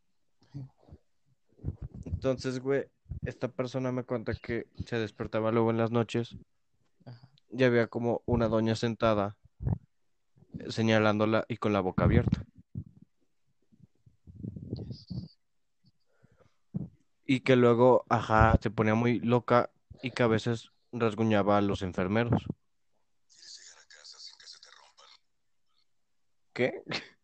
Entonces, 2.20 2.60
güey, 2.60 2.84
esta 3.24 3.48
persona 3.48 3.92
me 3.92 4.04
cuenta 4.04 4.34
que 4.34 4.66
se 4.84 4.98
despertaba 4.98 5.50
luego 5.52 5.70
en 5.70 5.78
las 5.78 5.90
noches 5.90 6.36
Ajá. 7.06 7.26
y 7.50 7.64
había 7.64 7.86
como 7.86 8.20
una 8.26 8.46
doña 8.46 8.76
sentada 8.76 9.38
eh, 10.58 10.70
señalándola 10.70 11.46
y 11.48 11.56
con 11.56 11.72
la 11.72 11.80
boca 11.80 12.04
abierta. 12.04 12.44
Yes. 14.74 15.38
Y 17.24 17.40
que 17.40 17.56
luego, 17.56 18.04
ajá, 18.10 18.58
se 18.60 18.70
ponía 18.70 18.94
muy 18.94 19.20
loca 19.20 19.70
y 20.02 20.10
que 20.10 20.22
a 20.22 20.26
veces 20.26 20.72
rasguñaba 20.92 21.56
a 21.56 21.62
los 21.62 21.80
enfermeros. 21.80 22.44
¿Qué? 26.52 26.82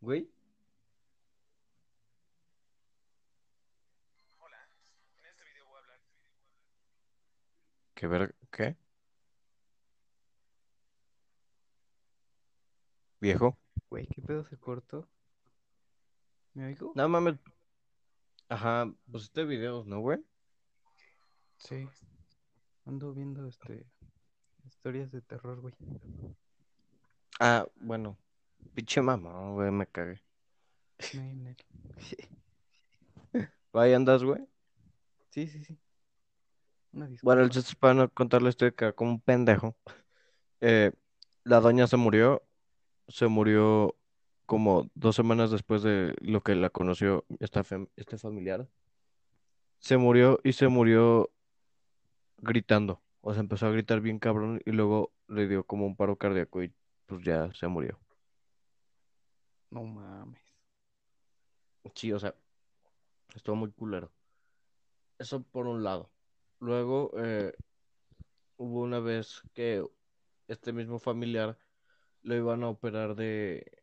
¿Güey? 0.00 0.31
¿Qué 8.02 8.08
ver? 8.08 8.34
¿Qué? 8.50 8.76
¿Viejo? 13.20 13.56
Güey, 13.90 14.08
¿qué 14.08 14.20
pedo 14.20 14.44
se 14.44 14.56
cortó? 14.58 15.08
¿Me 16.52 16.66
oigo? 16.66 16.90
No 16.96 17.08
mames. 17.08 17.36
Ajá, 18.48 18.92
pues 19.08 19.22
este 19.22 19.44
video, 19.44 19.84
¿no, 19.84 20.00
güey? 20.00 20.18
Sí. 21.58 21.88
Ando 22.86 23.14
viendo 23.14 23.46
este 23.46 23.86
historias 24.64 25.12
de 25.12 25.22
terror, 25.22 25.60
güey. 25.60 25.74
Ah, 27.38 27.68
bueno. 27.76 28.18
Pinche 28.74 29.00
mamá, 29.00 29.52
güey, 29.52 29.70
me 29.70 29.86
cagué. 29.86 30.20
Nel, 31.14 31.44
nel. 31.44 31.56
Ahí 33.74 33.92
andas, 33.92 34.24
güey. 34.24 34.44
Sí, 35.30 35.46
sí, 35.46 35.62
sí. 35.62 35.78
Una. 36.92 37.08
Bueno, 37.22 37.42
el 37.42 37.50
chiste 37.50 37.74
para 37.78 37.94
no 37.94 38.08
contarle 38.10 38.48
esto 38.50 38.64
de 38.64 38.74
que 38.74 38.92
como 38.92 39.12
un 39.12 39.20
pendejo. 39.20 39.76
Eh, 40.60 40.92
la 41.44 41.60
doña 41.60 41.86
se 41.86 41.96
murió. 41.96 42.42
Se 43.08 43.26
murió 43.26 43.96
como 44.46 44.90
dos 44.94 45.16
semanas 45.16 45.50
después 45.50 45.82
de 45.82 46.14
lo 46.20 46.42
que 46.42 46.54
la 46.54 46.70
conoció 46.70 47.24
esta 47.40 47.64
este 47.96 48.18
familiar. 48.18 48.68
Se 49.78 49.96
murió 49.96 50.38
y 50.44 50.52
se 50.52 50.68
murió 50.68 51.30
gritando. 52.38 53.02
O 53.22 53.32
sea, 53.32 53.40
empezó 53.40 53.66
a 53.66 53.70
gritar 53.70 54.00
bien 54.00 54.18
cabrón 54.18 54.60
y 54.64 54.72
luego 54.72 55.12
le 55.28 55.48
dio 55.48 55.64
como 55.64 55.86
un 55.86 55.96
paro 55.96 56.16
cardíaco 56.16 56.62
y 56.62 56.72
pues 57.06 57.24
ya 57.24 57.52
se 57.54 57.66
murió. 57.68 57.98
No 59.70 59.84
mames. 59.84 60.42
Sí, 61.94 62.12
o 62.12 62.18
sea, 62.18 62.34
estuvo 63.34 63.56
muy 63.56 63.72
culero. 63.72 64.12
Eso 65.18 65.42
por 65.42 65.66
un 65.66 65.82
lado. 65.82 66.11
Luego 66.62 67.10
eh, 67.16 67.52
hubo 68.56 68.82
una 68.82 69.00
vez 69.00 69.42
que 69.52 69.84
este 70.46 70.72
mismo 70.72 71.00
familiar 71.00 71.58
lo 72.22 72.36
iban 72.36 72.62
a 72.62 72.68
operar 72.68 73.16
de, 73.16 73.82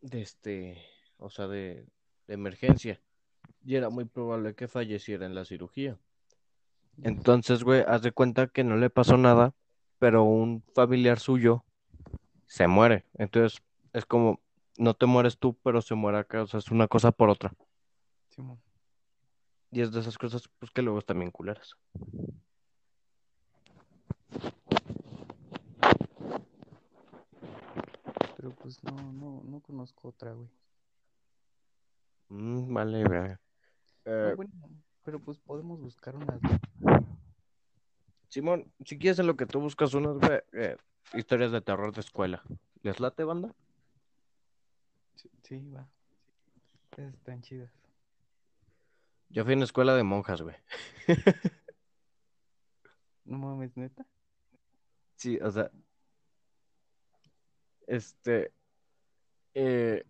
de 0.00 0.22
este, 0.22 0.82
o 1.18 1.28
sea, 1.28 1.48
de, 1.48 1.86
de 2.26 2.34
emergencia. 2.34 2.98
Y 3.62 3.74
era 3.74 3.90
muy 3.90 4.06
probable 4.06 4.54
que 4.54 4.68
falleciera 4.68 5.26
en 5.26 5.34
la 5.34 5.44
cirugía. 5.44 5.98
Entonces, 7.02 7.62
güey, 7.62 7.84
haz 7.86 8.00
de 8.00 8.12
cuenta 8.12 8.46
que 8.46 8.64
no 8.64 8.78
le 8.78 8.88
pasó 8.88 9.18
nada, 9.18 9.52
pero 9.98 10.24
un 10.24 10.62
familiar 10.74 11.18
suyo 11.18 11.62
se 12.46 12.68
muere. 12.68 13.04
Entonces, 13.18 13.60
es 13.92 14.06
como, 14.06 14.40
no 14.78 14.94
te 14.94 15.04
mueres 15.04 15.36
tú, 15.36 15.58
pero 15.62 15.82
se 15.82 15.94
muere 15.94 16.16
acá. 16.16 16.42
O 16.42 16.46
sea, 16.46 16.56
es 16.56 16.70
una 16.70 16.88
cosa 16.88 17.12
por 17.12 17.28
otra. 17.28 17.52
Simón. 18.30 18.58
Y 19.70 19.82
es 19.82 19.92
de 19.92 20.00
esas 20.00 20.16
cosas, 20.16 20.48
pues, 20.58 20.70
que 20.70 20.82
luego 20.82 20.98
están 20.98 21.18
bien 21.18 21.30
culeras. 21.30 21.76
Pero 28.36 28.50
pues 28.52 28.82
no, 28.84 29.12
no, 29.12 29.42
no 29.44 29.60
conozco 29.60 30.08
otra, 30.08 30.32
güey. 30.32 30.48
Mm, 32.28 32.72
vale, 32.72 33.02
verga. 33.04 33.40
No, 34.04 34.12
Eh, 34.12 34.34
bueno, 34.34 34.52
pero 35.04 35.18
pues 35.20 35.38
podemos 35.38 35.80
buscar 35.80 36.16
unas. 36.16 36.40
Simón, 38.28 38.70
si 38.84 38.98
quieres 38.98 39.18
en 39.18 39.26
lo 39.26 39.36
que 39.36 39.46
tú 39.46 39.60
buscas 39.60 39.94
unas, 39.94 40.18
güey, 40.18 40.40
eh, 40.52 40.76
historias 41.14 41.52
de 41.52 41.60
terror 41.60 41.94
de 41.94 42.00
escuela. 42.00 42.42
¿Les 42.82 43.00
late, 43.00 43.24
banda? 43.24 43.54
Sí, 45.16 45.30
sí, 45.42 45.70
va. 45.70 45.88
Están 46.96 47.42
chidas. 47.42 47.77
Yo 49.30 49.44
fui 49.44 49.52
en 49.52 49.62
escuela 49.62 49.94
de 49.94 50.02
monjas, 50.02 50.42
güey. 50.42 50.56
No 53.24 53.36
mames, 53.38 53.76
neta. 53.76 54.06
Sí, 55.16 55.38
o 55.42 55.50
sea. 55.50 55.70
Este. 57.86 58.54
Eh, 59.52 60.02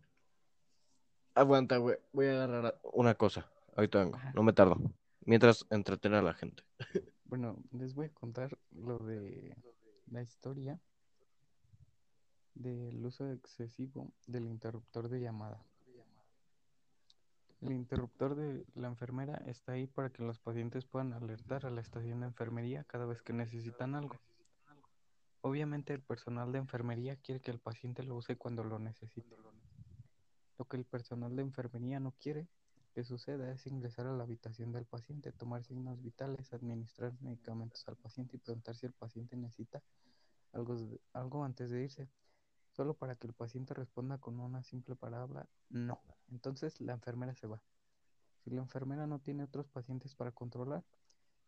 aguanta, 1.34 1.78
güey. 1.78 1.96
Voy 2.12 2.26
a 2.26 2.44
agarrar 2.44 2.80
una 2.92 3.16
cosa. 3.16 3.50
Ahorita 3.76 3.98
vengo. 3.98 4.16
Ajá. 4.16 4.32
No 4.34 4.42
me 4.44 4.52
tardo. 4.52 4.76
Mientras 5.22 5.66
entretener 5.70 6.20
a 6.20 6.22
la 6.22 6.34
gente. 6.34 6.62
Bueno, 7.24 7.62
les 7.72 7.94
voy 7.94 8.06
a 8.06 8.14
contar 8.14 8.56
lo 8.70 8.98
de 8.98 9.54
la 10.06 10.22
historia 10.22 10.80
del 12.54 13.04
uso 13.04 13.30
excesivo 13.30 14.12
del 14.26 14.46
interruptor 14.46 15.08
de 15.08 15.20
llamada. 15.20 15.62
El 17.60 17.72
interruptor 17.72 18.36
de 18.36 18.64
la 18.74 18.86
enfermera 18.86 19.42
está 19.46 19.72
ahí 19.72 19.88
para 19.88 20.10
que 20.10 20.22
los 20.22 20.38
pacientes 20.38 20.84
puedan 20.84 21.12
alertar 21.12 21.66
a 21.66 21.70
la 21.70 21.80
estación 21.80 22.20
de 22.20 22.26
enfermería 22.26 22.84
cada 22.84 23.04
vez 23.04 23.20
que 23.20 23.32
necesitan 23.32 23.96
algo. 23.96 24.16
Obviamente 25.40 25.92
el 25.92 26.00
personal 26.00 26.52
de 26.52 26.58
enfermería 26.58 27.16
quiere 27.16 27.40
que 27.40 27.50
el 27.50 27.58
paciente 27.58 28.04
lo 28.04 28.14
use 28.16 28.36
cuando 28.36 28.62
lo 28.62 28.78
necesite. 28.78 29.36
Lo 30.56 30.66
que 30.66 30.76
el 30.76 30.84
personal 30.84 31.34
de 31.34 31.42
enfermería 31.42 31.98
no 31.98 32.12
quiere 32.12 32.48
que 32.94 33.02
suceda 33.04 33.50
es 33.52 33.66
ingresar 33.66 34.06
a 34.06 34.12
la 34.12 34.24
habitación 34.24 34.72
del 34.72 34.84
paciente, 34.84 35.32
tomar 35.32 35.64
signos 35.64 36.00
vitales, 36.02 36.52
administrar 36.52 37.12
medicamentos 37.20 37.86
al 37.88 37.96
paciente 37.96 38.36
y 38.36 38.40
preguntar 38.40 38.76
si 38.76 38.86
el 38.86 38.92
paciente 38.92 39.36
necesita 39.36 39.82
algo, 40.52 40.76
algo 41.12 41.44
antes 41.44 41.70
de 41.70 41.84
irse, 41.84 42.08
solo 42.78 42.94
para 42.94 43.16
que 43.16 43.26
el 43.26 43.32
paciente 43.32 43.74
responda 43.74 44.18
con 44.18 44.38
una 44.38 44.62
simple 44.62 44.94
palabra 44.94 45.48
no. 45.68 46.00
Entonces 46.30 46.80
la 46.80 46.92
enfermera 46.92 47.34
se 47.34 47.48
va. 47.48 47.60
Si 48.44 48.50
la 48.50 48.60
enfermera 48.60 49.08
no 49.08 49.18
tiene 49.18 49.42
otros 49.42 49.66
pacientes 49.66 50.14
para 50.14 50.30
controlar, 50.30 50.84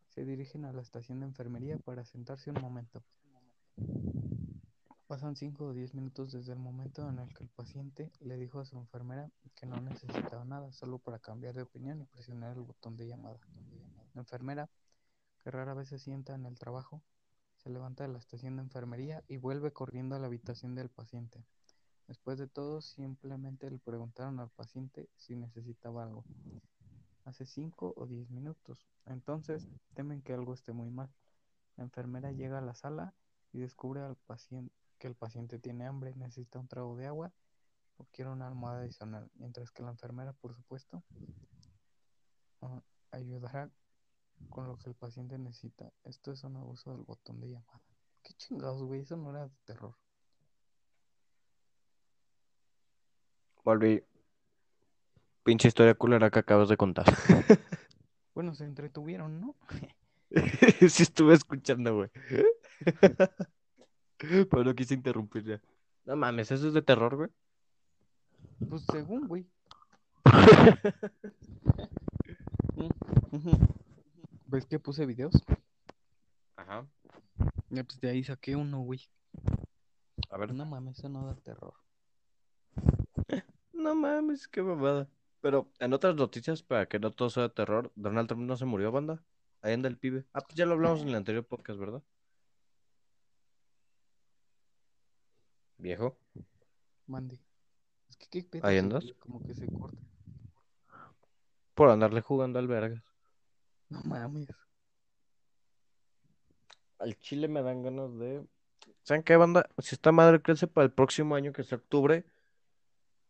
se 0.09 0.25
dirigen 0.25 0.65
a 0.65 0.73
la 0.73 0.83
estación 0.83 1.21
de 1.21 1.27
enfermería 1.27 1.79
para 1.79 2.05
sentarse 2.05 2.51
un 2.51 2.61
momento. 2.61 3.05
Pasan 5.07 5.37
5 5.37 5.67
o 5.67 5.73
10 5.73 5.95
minutos 5.95 6.33
desde 6.33 6.53
el 6.53 6.59
momento 6.59 7.09
en 7.09 7.21
el 7.21 7.33
que 7.33 7.45
el 7.45 7.51
paciente 7.51 8.11
le 8.19 8.37
dijo 8.37 8.59
a 8.59 8.65
su 8.65 8.77
enfermera 8.77 9.31
que 9.55 9.67
no 9.67 9.81
necesitaba 9.81 10.45
nada, 10.45 10.73
solo 10.73 10.99
para 10.99 11.21
cambiar 11.21 11.55
de 11.55 11.63
opinión 11.63 12.01
y 12.01 12.07
presionar 12.07 12.57
el 12.57 12.63
botón 12.63 12.97
de 12.97 13.07
llamada. 13.07 13.39
La 14.15 14.23
enfermera, 14.23 14.69
que 15.39 15.53
rara 15.53 15.75
vez 15.75 15.91
se 15.91 16.01
sienta 16.01 16.35
en 16.35 16.45
el 16.45 16.59
trabajo, 16.59 17.05
se 17.63 17.69
levanta 17.71 18.05
de 18.05 18.13
la 18.13 18.19
estación 18.19 18.57
de 18.57 18.63
enfermería 18.63 19.23
y 19.29 19.37
vuelve 19.37 19.73
corriendo 19.73 20.17
a 20.17 20.19
la 20.19 20.27
habitación 20.27 20.75
del 20.75 20.89
paciente. 20.89 21.45
Después 22.09 22.39
de 22.39 22.49
todo, 22.49 22.81
simplemente 22.81 23.71
le 23.71 23.79
preguntaron 23.79 24.41
al 24.41 24.49
paciente 24.49 25.11
si 25.17 25.37
necesitaba 25.37 26.05
algo. 26.05 26.25
Hace 27.25 27.45
5 27.45 27.93
o 27.97 28.07
10 28.07 28.31
minutos. 28.31 28.89
Entonces, 29.05 29.69
temen 29.95 30.23
que 30.23 30.33
algo 30.33 30.55
esté 30.55 30.73
muy 30.73 30.91
mal. 30.91 31.11
La 31.77 31.85
enfermera 31.85 32.33
llega 32.33 32.59
a 32.59 32.63
la 32.63 32.75
sala 32.75 33.15
y 33.53 33.59
descubre 33.59 34.01
al 34.01 34.17
paciente 34.17 34.73
que 34.99 35.07
el 35.07 35.15
paciente 35.15 35.59
tiene 35.59 35.87
hambre, 35.87 36.15
necesita 36.15 36.59
un 36.59 36.69
trago 36.69 36.97
de 36.97 37.07
agua 37.07 37.33
o 37.97 38.05
quiere 38.13 38.31
una 38.31 38.47
almohada 38.47 38.81
adicional, 38.81 39.31
mientras 39.35 39.71
que 39.71 39.83
la 39.83 39.91
enfermera, 39.91 40.33
por 40.35 40.55
supuesto, 40.55 41.03
ah, 42.63 42.83
ayudará 43.11 43.71
con 44.49 44.67
lo 44.67 44.77
que 44.79 44.91
el 44.91 44.95
paciente 44.97 45.39
necesita. 45.39 45.93
Esto 46.05 46.33
es 46.33 46.43
un 46.45 46.57
abuso 46.57 46.91
del 46.91 47.03
botón 47.03 47.41
de 47.41 47.49
llamada. 47.49 47.81
Qué 48.23 48.35
chingados, 48.35 48.83
güey, 48.83 49.01
eso 49.01 49.17
no 49.17 49.31
era 49.31 49.45
de 49.45 49.51
terror. 49.65 49.95
Volví. 53.65 54.03
Pinche 55.43 55.69
historia 55.69 55.95
culera 55.95 56.31
que 56.31 56.39
acabas 56.39 56.69
de 56.69 56.77
contar. 56.77 57.07
Bueno, 58.33 58.55
se 58.55 58.65
entretuvieron, 58.65 59.41
¿no? 59.41 59.57
sí 60.89 61.03
estuve 61.03 61.35
escuchando, 61.35 61.95
güey. 61.95 62.11
Pero 64.19 64.65
no 64.65 64.75
quise 64.75 64.95
interrumpir 64.95 65.45
ya. 65.45 65.61
No 66.05 66.17
mames, 66.17 66.51
eso 66.51 66.69
es 66.69 66.73
de 66.75 66.81
terror, 66.81 67.17
güey. 67.17 67.29
Pues 68.69 68.87
según, 68.91 69.27
güey. 69.27 69.47
¿Ves 74.51 74.67
que 74.67 74.81
puse 74.81 75.07
videos? 75.07 75.33
Ajá. 76.57 76.85
Ya, 77.69 77.85
pues 77.85 78.01
de 78.01 78.11
ahí 78.11 78.25
saqué 78.25 78.57
uno, 78.57 78.81
güey. 78.81 79.01
A 80.29 80.37
ver. 80.37 80.53
No 80.53 80.67
mames, 80.67 80.99
eso 80.99 81.09
no 81.09 81.25
da 81.27 81.37
terror. 81.37 81.75
No 83.73 83.95
mames, 83.95 84.47
qué 84.47 84.61
babada. 84.61 85.09
Pero 85.41 85.73
en 85.79 85.95
otras 85.95 86.15
noticias, 86.15 86.63
para 86.63 86.87
que 86.87 86.99
no 86.99 87.13
todo 87.13 87.31
sea 87.31 87.45
de 87.45 87.49
terror, 87.49 87.91
Donald 87.95 88.29
Trump 88.29 88.43
no 88.43 88.55
se 88.57 88.67
murió, 88.67 88.93
banda. 88.93 89.25
Ahí 89.63 89.73
anda 89.73 89.89
el 89.89 89.97
pibe. 89.97 90.27
Ah, 90.35 90.43
pues 90.43 90.55
ya 90.55 90.67
lo 90.67 90.75
hablamos 90.75 91.01
en 91.01 91.09
el 91.09 91.15
anterior 91.15 91.47
podcast, 91.47 91.79
¿verdad? 91.79 92.03
Viejo. 95.79 96.19
Mande. 97.07 97.41
Es 98.11 98.17
que 98.19 98.27
qué 98.29 98.43
pedo. 98.43 98.67
¿Ahí 98.67 98.77
andas? 98.77 99.15
Como 99.19 99.43
que 99.43 99.55
se 99.55 99.67
corta. 99.67 100.03
Por 101.75 101.89
andarle 101.89 102.21
jugando 102.21 102.59
al 102.59 102.69
vergas. 102.69 103.10
No 103.91 104.01
mames. 104.05 104.49
Al 106.99 107.19
chile 107.19 107.49
me 107.49 107.63
dan 107.63 107.83
ganas 107.83 108.17
de. 108.19 108.45
¿Saben 109.03 109.23
qué, 109.23 109.37
banda? 109.37 109.69
Si 109.79 109.95
esta 109.95 110.13
madre 110.13 110.41
crece 110.43 110.67
para 110.67 110.85
el 110.85 110.93
próximo 110.93 111.35
año, 111.35 111.53
que 111.53 111.63
es 111.63 111.73
octubre, 111.73 112.25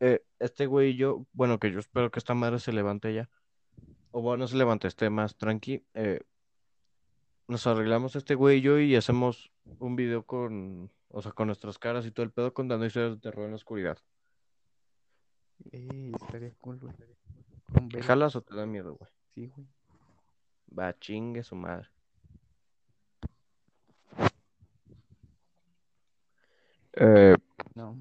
eh, 0.01 0.25
este 0.39 0.67
güey 0.67 0.91
y 0.91 0.97
yo, 0.97 1.27
bueno, 1.33 1.59
que 1.59 1.71
yo 1.73 1.79
espero 1.79 2.11
que 2.11 2.19
esta 2.19 2.35
madre 2.35 2.59
se 2.59 2.73
levante 2.73 3.15
ya. 3.15 3.29
O 4.11 4.21
bueno, 4.23 4.39
no 4.45 4.49
se 4.49 4.57
levante, 4.57 4.89
esté 4.89 5.09
más 5.11 5.37
tranqui. 5.37 5.85
eh, 5.95 6.21
nos 7.47 7.67
arreglamos 7.67 8.15
este 8.15 8.37
güey 8.37 8.59
y 8.59 8.61
yo 8.61 8.79
y 8.79 8.95
hacemos 8.95 9.51
un 9.81 9.97
video 9.97 10.25
con, 10.25 10.91
o 11.09 11.21
sea, 11.21 11.33
con 11.33 11.49
nuestras 11.49 11.79
caras 11.79 12.07
y 12.07 12.13
todo 12.13 12.23
el 12.25 12.31
pedo 12.31 12.55
contando 12.55 12.87
historias 12.87 13.15
de 13.15 13.21
terror 13.21 13.45
en 13.45 13.51
la 13.51 13.57
oscuridad. 13.57 13.99
Ey, 15.73 16.13
estaría 16.21 16.55
cool, 16.61 16.79
güey. 16.79 16.95
Con 17.73 17.89
¿Te 17.89 17.97
velas. 17.97 18.07
jalas 18.07 18.37
o 18.37 18.43
te 18.43 18.55
da 18.55 18.67
miedo, 18.67 18.95
güey? 18.95 19.11
Sí, 19.35 19.47
güey. 19.49 19.67
Va, 20.77 20.97
chingue 20.99 21.43
su 21.43 21.57
madre. 21.57 21.89
Eh, 26.95 27.35
No. 27.75 27.97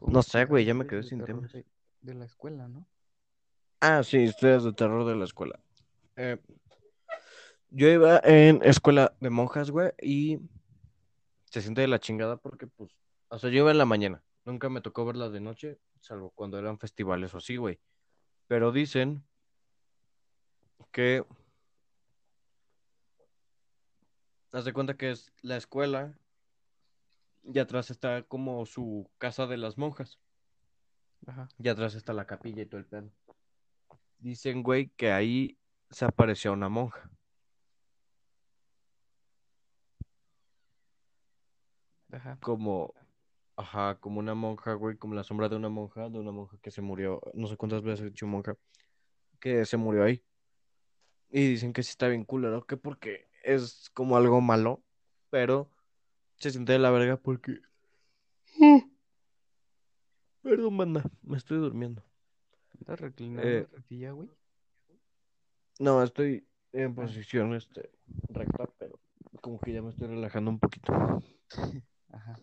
No 0.00 0.22
sé, 0.22 0.44
güey, 0.46 0.64
ya 0.64 0.74
me 0.74 0.86
quedé 0.86 1.02
sin 1.02 1.24
temas. 1.24 1.52
De, 1.52 1.64
de 2.00 2.14
la 2.14 2.24
escuela, 2.24 2.66
¿no? 2.66 2.86
Ah, 3.80 4.02
sí, 4.02 4.18
historias 4.18 4.64
de 4.64 4.72
terror 4.72 5.06
de 5.06 5.14
la 5.14 5.24
escuela. 5.24 5.60
Eh, 6.16 6.38
yo 7.70 7.88
iba 7.88 8.20
en 8.24 8.60
escuela 8.64 9.14
de 9.20 9.30
monjas, 9.30 9.70
güey, 9.70 9.92
y 10.02 10.40
se 11.44 11.62
siente 11.62 11.82
de 11.82 11.88
la 11.88 12.00
chingada 12.00 12.36
porque, 12.36 12.66
pues, 12.66 12.90
o 13.28 13.38
sea, 13.38 13.50
yo 13.50 13.58
iba 13.58 13.70
en 13.70 13.78
la 13.78 13.84
mañana. 13.84 14.22
Nunca 14.44 14.68
me 14.68 14.80
tocó 14.80 15.04
verla 15.04 15.28
de 15.30 15.40
noche, 15.40 15.78
salvo 16.00 16.30
cuando 16.30 16.58
eran 16.58 16.78
festivales 16.78 17.32
o 17.34 17.38
así, 17.38 17.56
güey. 17.56 17.78
Pero 18.48 18.72
dicen 18.72 19.22
que... 20.92 21.24
Haz 24.52 24.64
de 24.64 24.72
cuenta 24.72 24.96
que 24.96 25.12
es 25.12 25.32
la 25.42 25.56
escuela 25.56 26.18
y 27.44 27.58
atrás 27.58 27.90
está 27.90 28.22
como 28.24 28.66
su 28.66 29.08
casa 29.18 29.46
de 29.46 29.56
las 29.56 29.78
monjas. 29.78 30.18
Ajá. 31.26 31.48
Y 31.58 31.68
atrás 31.68 31.94
está 31.94 32.12
la 32.12 32.26
capilla 32.26 32.62
y 32.62 32.66
todo 32.66 32.80
el 32.80 32.86
pedo. 32.86 33.10
Dicen, 34.18 34.62
güey, 34.62 34.88
que 34.96 35.12
ahí 35.12 35.58
se 35.90 36.04
apareció 36.04 36.52
una 36.52 36.68
monja. 36.68 37.10
Ajá. 42.12 42.38
Como, 42.40 42.92
ajá, 43.56 43.98
como 44.00 44.18
una 44.18 44.34
monja, 44.34 44.74
güey, 44.74 44.96
como 44.96 45.14
la 45.14 45.22
sombra 45.22 45.48
de 45.48 45.56
una 45.56 45.68
monja, 45.68 46.08
de 46.08 46.18
una 46.18 46.32
monja 46.32 46.58
que 46.60 46.70
se 46.70 46.82
murió, 46.82 47.20
no 47.34 47.46
sé 47.46 47.56
cuántas 47.56 47.82
veces 47.82 48.00
he 48.00 48.10
dicho 48.10 48.26
monja, 48.26 48.56
que 49.38 49.64
se 49.64 49.76
murió 49.76 50.04
ahí. 50.04 50.22
Y 51.30 51.48
dicen 51.48 51.72
que 51.72 51.82
sí 51.82 51.90
está 51.90 52.08
bien 52.08 52.24
culero, 52.24 52.66
que 52.66 52.76
porque 52.76 53.28
es 53.44 53.90
como 53.94 54.16
algo 54.16 54.40
malo, 54.40 54.82
pero 55.30 55.70
se 56.36 56.50
siente 56.50 56.72
de 56.72 56.78
la 56.78 56.90
verga 56.90 57.16
porque... 57.16 57.60
Perdón, 60.42 60.76
banda, 60.76 61.04
me 61.22 61.36
estoy 61.36 61.58
durmiendo. 61.58 62.02
¿Estás 62.78 63.00
reclinado 63.00 63.46
Eh, 63.46 63.68
la 63.70 64.12
güey? 64.12 64.28
No, 65.78 66.02
estoy 66.02 66.46
en 66.72 66.94
posición 66.94 67.54
este, 67.54 67.90
recta, 68.28 68.68
pero 68.78 68.98
como 69.40 69.60
que 69.60 69.72
ya 69.72 69.82
me 69.82 69.90
estoy 69.90 70.08
relajando 70.08 70.50
un 70.50 70.58
poquito. 70.58 70.92
Ajá. 72.08 72.36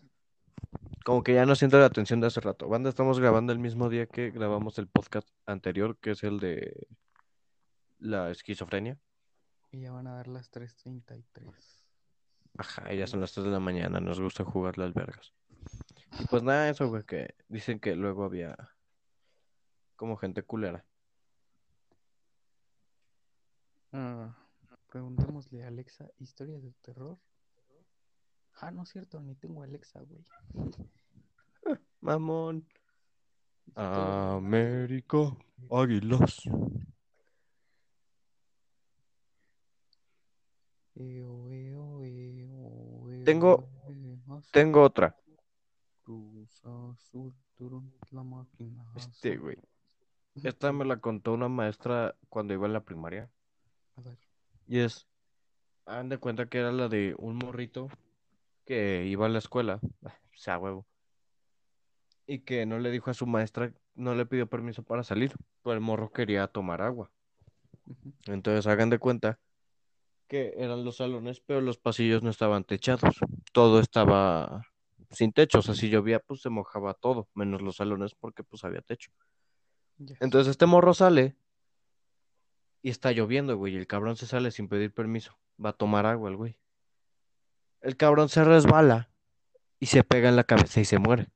Como 1.04 1.22
que 1.22 1.34
ya 1.34 1.46
no 1.46 1.54
siento 1.54 1.78
la 1.78 1.90
tensión 1.90 2.20
de 2.20 2.28
hace 2.28 2.40
rato. 2.40 2.68
Banda, 2.68 2.88
estamos 2.88 3.20
grabando 3.20 3.52
el 3.52 3.58
mismo 3.58 3.88
día 3.88 4.06
que 4.06 4.30
grabamos 4.30 4.78
el 4.78 4.88
podcast 4.88 5.28
anterior, 5.46 5.96
que 5.98 6.12
es 6.12 6.22
el 6.22 6.40
de 6.40 6.86
la 7.98 8.30
esquizofrenia. 8.30 8.98
Y 9.70 9.80
ya 9.80 9.92
van 9.92 10.06
a 10.06 10.14
dar 10.14 10.28
las 10.28 10.50
3.33. 10.50 11.84
Ajá, 12.56 12.92
ya 12.92 13.06
son 13.06 13.20
las 13.20 13.32
3 13.32 13.44
de 13.44 13.52
la 13.52 13.60
mañana, 13.60 14.00
nos 14.00 14.20
gusta 14.20 14.44
jugar 14.44 14.78
las 14.78 14.94
vergas. 14.94 15.32
Y 16.18 16.26
pues 16.26 16.42
nada, 16.42 16.68
eso, 16.70 16.88
güey, 16.88 17.04
que 17.04 17.34
dicen 17.48 17.78
que 17.78 17.94
luego 17.94 18.24
había 18.24 18.56
como 19.96 20.16
gente 20.16 20.42
culera. 20.42 20.84
Ah, 23.92 24.36
preguntémosle 24.88 25.64
a 25.64 25.68
Alexa, 25.68 26.10
¿historias 26.18 26.62
de 26.62 26.72
terror? 26.82 27.18
Ah, 28.60 28.70
no 28.70 28.82
es 28.82 28.88
cierto, 28.88 29.20
ni 29.20 29.34
tengo 29.34 29.62
Alexa, 29.62 30.00
güey. 30.00 30.24
Mamón. 32.00 32.66
América 33.74 35.36
Águilas. 35.70 36.42
Tengo- 43.24 43.68
Tengo 44.52 44.82
otra. 44.82 45.16
Este, 48.96 49.36
güey. 49.36 49.56
Esta 50.42 50.72
me 50.72 50.84
la 50.84 50.98
contó 50.98 51.32
una 51.32 51.48
maestra 51.48 52.14
cuando 52.28 52.54
iba 52.54 52.66
en 52.66 52.72
la 52.72 52.80
primaria. 52.84 53.28
Y 54.66 54.78
es, 54.78 55.06
hagan 55.86 56.08
de 56.08 56.18
cuenta 56.18 56.46
que 56.46 56.58
era 56.58 56.72
la 56.72 56.88
de 56.88 57.14
un 57.18 57.36
morrito 57.36 57.88
que 58.64 59.06
iba 59.06 59.26
a 59.26 59.28
la 59.30 59.38
escuela, 59.38 59.80
sea, 60.34 60.58
huevo, 60.58 60.86
y 62.26 62.40
que 62.40 62.66
no 62.66 62.78
le 62.78 62.90
dijo 62.90 63.10
a 63.10 63.14
su 63.14 63.26
maestra, 63.26 63.72
no 63.94 64.14
le 64.14 64.26
pidió 64.26 64.46
permiso 64.46 64.82
para 64.82 65.02
salir, 65.02 65.34
pero 65.62 65.74
el 65.74 65.80
morro 65.80 66.10
quería 66.12 66.46
tomar 66.46 66.82
agua. 66.82 67.10
Entonces 68.26 68.66
hagan 68.66 68.90
de 68.90 68.98
cuenta 68.98 69.38
que 70.28 70.54
eran 70.56 70.84
los 70.84 70.96
salones, 70.98 71.40
pero 71.40 71.60
los 71.60 71.78
pasillos 71.78 72.22
no 72.22 72.30
estaban 72.30 72.64
techados, 72.64 73.16
todo 73.52 73.80
estaba 73.80 74.62
sin 75.10 75.32
techo, 75.32 75.60
o 75.60 75.62
sea, 75.62 75.74
si 75.74 75.88
llovía, 75.88 76.20
pues 76.20 76.42
se 76.42 76.50
mojaba 76.50 76.94
todo, 76.94 77.28
menos 77.34 77.62
los 77.62 77.76
salones 77.76 78.14
porque 78.14 78.44
pues 78.44 78.62
había 78.64 78.82
techo. 78.82 79.10
Entonces 80.20 80.50
este 80.50 80.66
morro 80.66 80.94
sale 80.94 81.34
y 82.82 82.90
está 82.90 83.10
lloviendo, 83.12 83.56
güey, 83.56 83.74
y 83.74 83.76
el 83.76 83.86
cabrón 83.86 84.16
se 84.16 84.26
sale 84.26 84.50
sin 84.50 84.68
pedir 84.68 84.92
permiso. 84.92 85.36
Va 85.64 85.70
a 85.70 85.72
tomar 85.72 86.06
agua 86.06 86.30
el 86.30 86.36
güey. 86.36 86.58
El 87.80 87.96
cabrón 87.96 88.28
se 88.28 88.44
resbala 88.44 89.10
y 89.80 89.86
se 89.86 90.04
pega 90.04 90.28
en 90.28 90.36
la 90.36 90.44
cabeza 90.44 90.80
y 90.80 90.84
se 90.84 90.98
muere. 90.98 91.28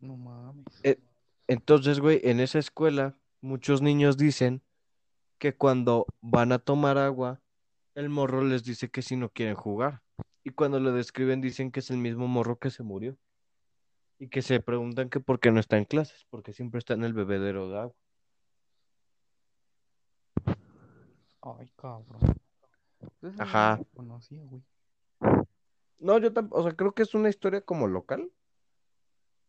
No 0.00 0.16
mames. 0.16 0.64
Eh, 0.84 1.00
Entonces, 1.48 2.00
güey, 2.00 2.20
en 2.24 2.40
esa 2.40 2.58
escuela 2.58 3.16
muchos 3.40 3.82
niños 3.82 4.16
dicen 4.16 4.62
que 5.42 5.56
cuando 5.56 6.06
van 6.20 6.52
a 6.52 6.60
tomar 6.60 6.98
agua, 6.98 7.40
el 7.96 8.08
morro 8.08 8.44
les 8.44 8.62
dice 8.62 8.92
que 8.92 9.02
si 9.02 9.16
no 9.16 9.28
quieren 9.28 9.56
jugar. 9.56 10.00
Y 10.44 10.50
cuando 10.50 10.78
lo 10.78 10.92
describen 10.92 11.40
dicen 11.40 11.72
que 11.72 11.80
es 11.80 11.90
el 11.90 11.96
mismo 11.96 12.28
morro 12.28 12.60
que 12.60 12.70
se 12.70 12.84
murió. 12.84 13.18
Y 14.20 14.28
que 14.28 14.40
se 14.40 14.60
preguntan 14.60 15.10
que 15.10 15.18
por 15.18 15.40
qué 15.40 15.50
no 15.50 15.58
está 15.58 15.78
en 15.78 15.84
clases, 15.84 16.28
porque 16.30 16.52
siempre 16.52 16.78
está 16.78 16.94
en 16.94 17.02
el 17.02 17.12
bebedero 17.12 17.68
de 17.70 17.76
agua. 17.76 17.94
Ay, 21.40 21.72
cabrón. 21.74 22.20
Pues 23.18 23.40
Ajá. 23.40 23.78
No 23.78 23.78
lo 23.78 23.88
conocía, 23.96 24.44
güey. 24.44 24.62
No, 25.98 26.18
yo 26.18 26.32
tampoco, 26.32 26.60
o 26.60 26.62
sea, 26.62 26.76
creo 26.76 26.94
que 26.94 27.02
es 27.02 27.16
una 27.16 27.30
historia 27.30 27.62
como 27.62 27.88
local. 27.88 28.30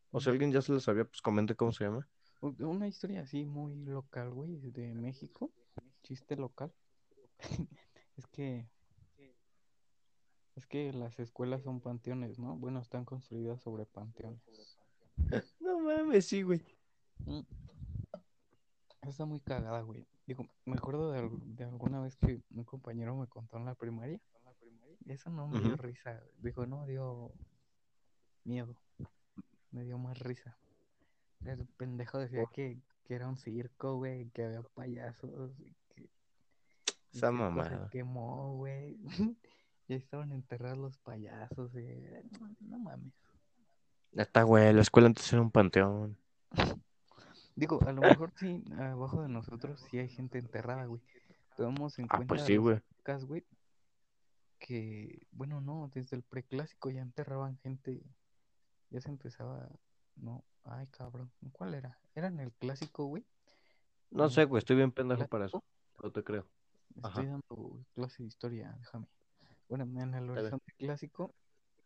O 0.10 0.20
si 0.20 0.32
alguien 0.32 0.52
ya 0.52 0.64
se 0.64 0.74
la 0.74 0.80
sabía, 0.80 1.06
pues 1.06 1.22
comente 1.22 1.54
cómo 1.54 1.72
se 1.72 1.84
llama. 1.84 2.08
Una 2.42 2.88
historia 2.88 3.22
así 3.22 3.46
muy 3.46 3.76
local, 3.76 4.32
güey, 4.32 4.58
de 4.72 4.96
México. 4.96 5.52
Chiste 6.04 6.36
local. 6.36 6.74
Es 8.16 8.28
que. 8.28 8.70
Es 10.56 10.68
que 10.68 10.94
las 10.94 11.20
escuelas 11.20 11.64
son 11.64 11.82
panteones, 11.82 12.38
¿no? 12.38 12.56
Bueno, 12.56 12.80
están 12.80 13.06
construidas 13.06 13.62
sobre 13.62 13.86
panteones. 13.86 14.42
No 15.60 15.80
mames, 15.80 16.28
sí, 16.28 16.44
güey. 16.44 16.62
Mm. 17.26 17.42
Está 19.02 19.26
muy 19.26 19.40
cagada, 19.40 19.82
güey. 19.82 20.06
Digo, 20.28 20.48
me 20.66 20.76
acuerdo 20.76 21.12
de, 21.12 21.30
de 21.32 21.64
alguna 21.64 22.00
vez 22.02 22.16
que 22.16 22.42
un 22.52 22.64
compañero 22.64 23.16
me 23.16 23.28
contó 23.28 23.58
en 23.58 23.66
la 23.66 23.76
primaria. 23.76 24.20
Eso 25.06 25.30
no 25.30 25.48
me 25.48 25.60
dio 25.60 25.76
risa. 25.76 26.24
Digo, 26.40 26.66
no 26.66 26.86
dio 26.86 27.34
miedo. 28.44 28.76
Me 29.72 29.84
dio 29.84 29.98
más 29.98 30.20
risa. 30.20 30.58
El 31.46 31.66
pendejo 31.66 32.20
decía 32.20 32.46
que, 32.54 32.82
que 33.04 33.16
era 33.16 33.28
un 33.28 33.38
circo, 33.38 33.96
güey, 33.96 34.30
que 34.30 34.44
había 34.46 34.62
payasos, 34.62 35.60
y 35.60 35.76
Esa 37.14 37.28
todo 37.28 37.38
se 37.38 37.44
mamada. 37.44 37.90
quemó, 37.90 38.56
güey. 38.58 38.98
Ya 39.90 39.98
estaban 39.98 40.32
enterrados 40.32 40.78
los 40.78 40.98
payasos, 41.00 41.74
güey. 41.74 41.86
No, 42.40 42.56
no 42.62 42.80
mames. 42.80 43.14
Neta, 44.14 44.44
güey, 44.44 44.72
la 44.72 44.82
escuela 44.82 45.08
antes 45.08 45.32
era 45.34 45.42
un 45.42 45.52
panteón. 45.52 46.18
Digo, 47.56 47.80
a 47.86 47.92
lo 47.92 48.02
mejor 48.02 48.32
sí, 48.38 48.64
abajo 48.80 49.22
de 49.22 49.28
nosotros 49.28 49.82
sí 49.92 50.00
hay 50.00 50.08
gente 50.08 50.38
enterrada, 50.40 50.86
güey. 50.86 51.02
Tomamos 51.58 52.00
en 52.00 52.06
Ah, 52.06 52.16
cuenta 52.16 52.28
pues 52.30 52.44
sí, 52.44 52.56
güey. 52.56 52.80
güey, 53.28 53.44
que, 54.58 55.28
bueno, 55.32 55.60
no, 55.60 55.92
desde 55.94 56.16
el 56.16 56.24
preclásico 56.24 56.90
ya 56.90 57.02
enterraban 57.02 57.58
gente, 57.58 58.02
ya 58.90 59.02
se 59.02 59.10
empezaba, 59.10 59.68
no, 60.16 60.44
ay, 60.64 60.88
cabrón, 60.88 61.30
¿cuál 61.52 61.74
era? 61.74 62.00
¿Era 62.16 62.28
en 62.28 62.40
el 62.40 62.54
clásico, 62.54 63.06
güey? 63.06 63.26
No 64.10 64.30
sé, 64.30 64.46
güey, 64.46 64.60
estoy 64.60 64.78
bien 64.78 64.92
pendejo 64.92 65.28
para 65.28 65.48
eso. 65.48 65.62
No 66.02 66.12
te 66.12 66.24
creo. 66.24 66.48
Ajá. 67.02 67.22
estoy 67.22 67.26
dando 67.26 67.86
clase 67.94 68.24
de 68.24 68.28
historia, 68.28 68.76
déjame. 68.80 69.08
Bueno, 69.68 69.86
en 70.02 70.14
el 70.14 70.30
horizonte 70.30 70.72
clásico 70.78 71.34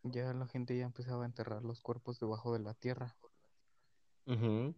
ya 0.03 0.33
la 0.33 0.47
gente 0.47 0.77
ya 0.77 0.85
empezaba 0.85 1.23
a 1.23 1.27
enterrar 1.27 1.63
los 1.63 1.81
cuerpos 1.81 2.19
debajo 2.19 2.53
de 2.53 2.59
la 2.59 2.73
tierra. 2.73 3.15
Ujú. 4.25 4.75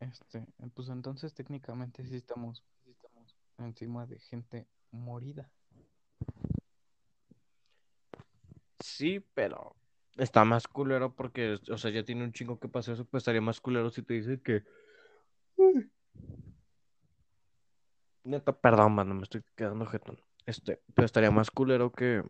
Este, 0.00 0.46
pues 0.74 0.88
entonces 0.88 1.34
técnicamente 1.34 2.06
sí 2.06 2.16
estamos, 2.16 2.64
sí 2.84 2.90
estamos 2.90 3.36
encima 3.58 4.06
de 4.06 4.18
gente 4.20 4.68
morida. 4.90 5.50
Sí, 8.80 9.20
pero 9.34 9.74
está 10.16 10.44
más 10.44 10.68
culero 10.68 11.14
porque, 11.14 11.58
o 11.70 11.78
sea, 11.78 11.90
ya 11.90 12.04
tiene 12.04 12.24
un 12.24 12.32
chingo 12.32 12.58
que 12.58 12.68
pasar 12.68 12.94
eso, 12.94 13.04
pues 13.04 13.22
estaría 13.22 13.40
más 13.40 13.60
culero 13.60 13.90
si 13.90 14.02
te 14.02 14.14
dice 14.14 14.40
que... 14.40 14.64
Uy. 15.56 15.90
Neta, 18.28 18.52
perdón, 18.52 18.92
mano, 18.92 19.14
me 19.14 19.22
estoy 19.22 19.42
quedando 19.56 19.86
jetón. 19.86 20.20
Este, 20.44 20.82
pero 20.94 21.06
estaría 21.06 21.30
más 21.30 21.50
culero 21.50 21.90
que... 21.92 22.22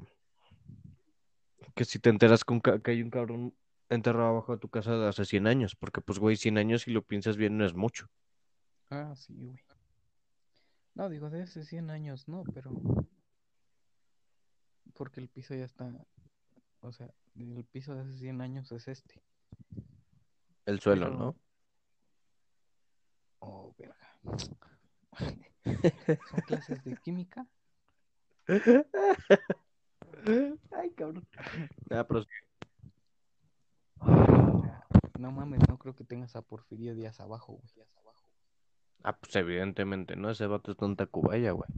Que 1.75 1.85
si 1.85 1.99
te 1.99 2.09
enteras 2.11 2.45
ca- 2.45 2.79
que 2.81 2.93
hay 2.93 3.03
un 3.03 3.11
cabrón 3.11 3.53
enterrado 3.89 4.29
abajo 4.29 4.53
de 4.53 4.59
tu 4.61 4.69
casa 4.69 4.93
de 4.97 5.09
hace 5.09 5.25
100 5.25 5.49
años, 5.49 5.75
porque 5.75 6.01
pues, 6.01 6.21
güey, 6.21 6.37
100 6.37 6.57
años 6.57 6.83
si 6.83 6.93
lo 6.93 7.03
piensas 7.03 7.37
bien 7.37 7.59
no 7.59 7.65
es 7.65 7.75
mucho. 7.75 8.09
Ah, 8.91 9.13
sí, 9.17 9.35
güey. 9.37 9.59
No, 10.95 11.09
digo, 11.09 11.31
de 11.31 11.43
hace 11.43 11.65
100 11.65 11.91
años, 11.91 12.29
no, 12.29 12.45
pero... 12.55 12.71
Porque 14.95 15.19
el 15.21 15.29
piso 15.29 15.55
ya 15.57 15.65
está... 15.65 15.93
O 16.81 16.93
sea, 16.93 17.11
el 17.37 17.65
piso 17.65 17.95
de 17.97 18.03
hace 18.03 18.19
100 18.19 18.41
años 18.41 18.71
es 18.71 18.87
este. 18.87 19.21
El 20.65 20.79
suelo, 20.79 21.07
Pero... 21.07 21.19
¿no? 21.19 21.37
Oh, 23.41 23.75
verga. 23.77 23.97
¿Son 26.31 26.41
clases 26.47 26.83
de 26.85 26.97
química? 26.97 27.47
Ay, 30.73 30.91
cabrón. 30.97 31.27
Ah, 31.91 32.05
pero 32.07 32.25
no 35.19 35.33
mames, 35.33 35.61
no 35.69 35.79
creo 35.79 35.95
que 35.95 36.05
tengas 36.05 36.37
a 36.37 36.43
Porfirio 36.43 36.95
Díaz 36.95 37.21
abajo, 37.21 37.55
güey. 37.55 37.69
Ah, 39.03 39.17
pues 39.17 39.35
evidentemente, 39.37 40.17
¿no? 40.17 40.31
Ese 40.31 40.47
vato 40.47 40.73
está 40.73 40.87
en 40.87 40.97
Tacubaya, 40.97 41.53
güey. 41.53 41.69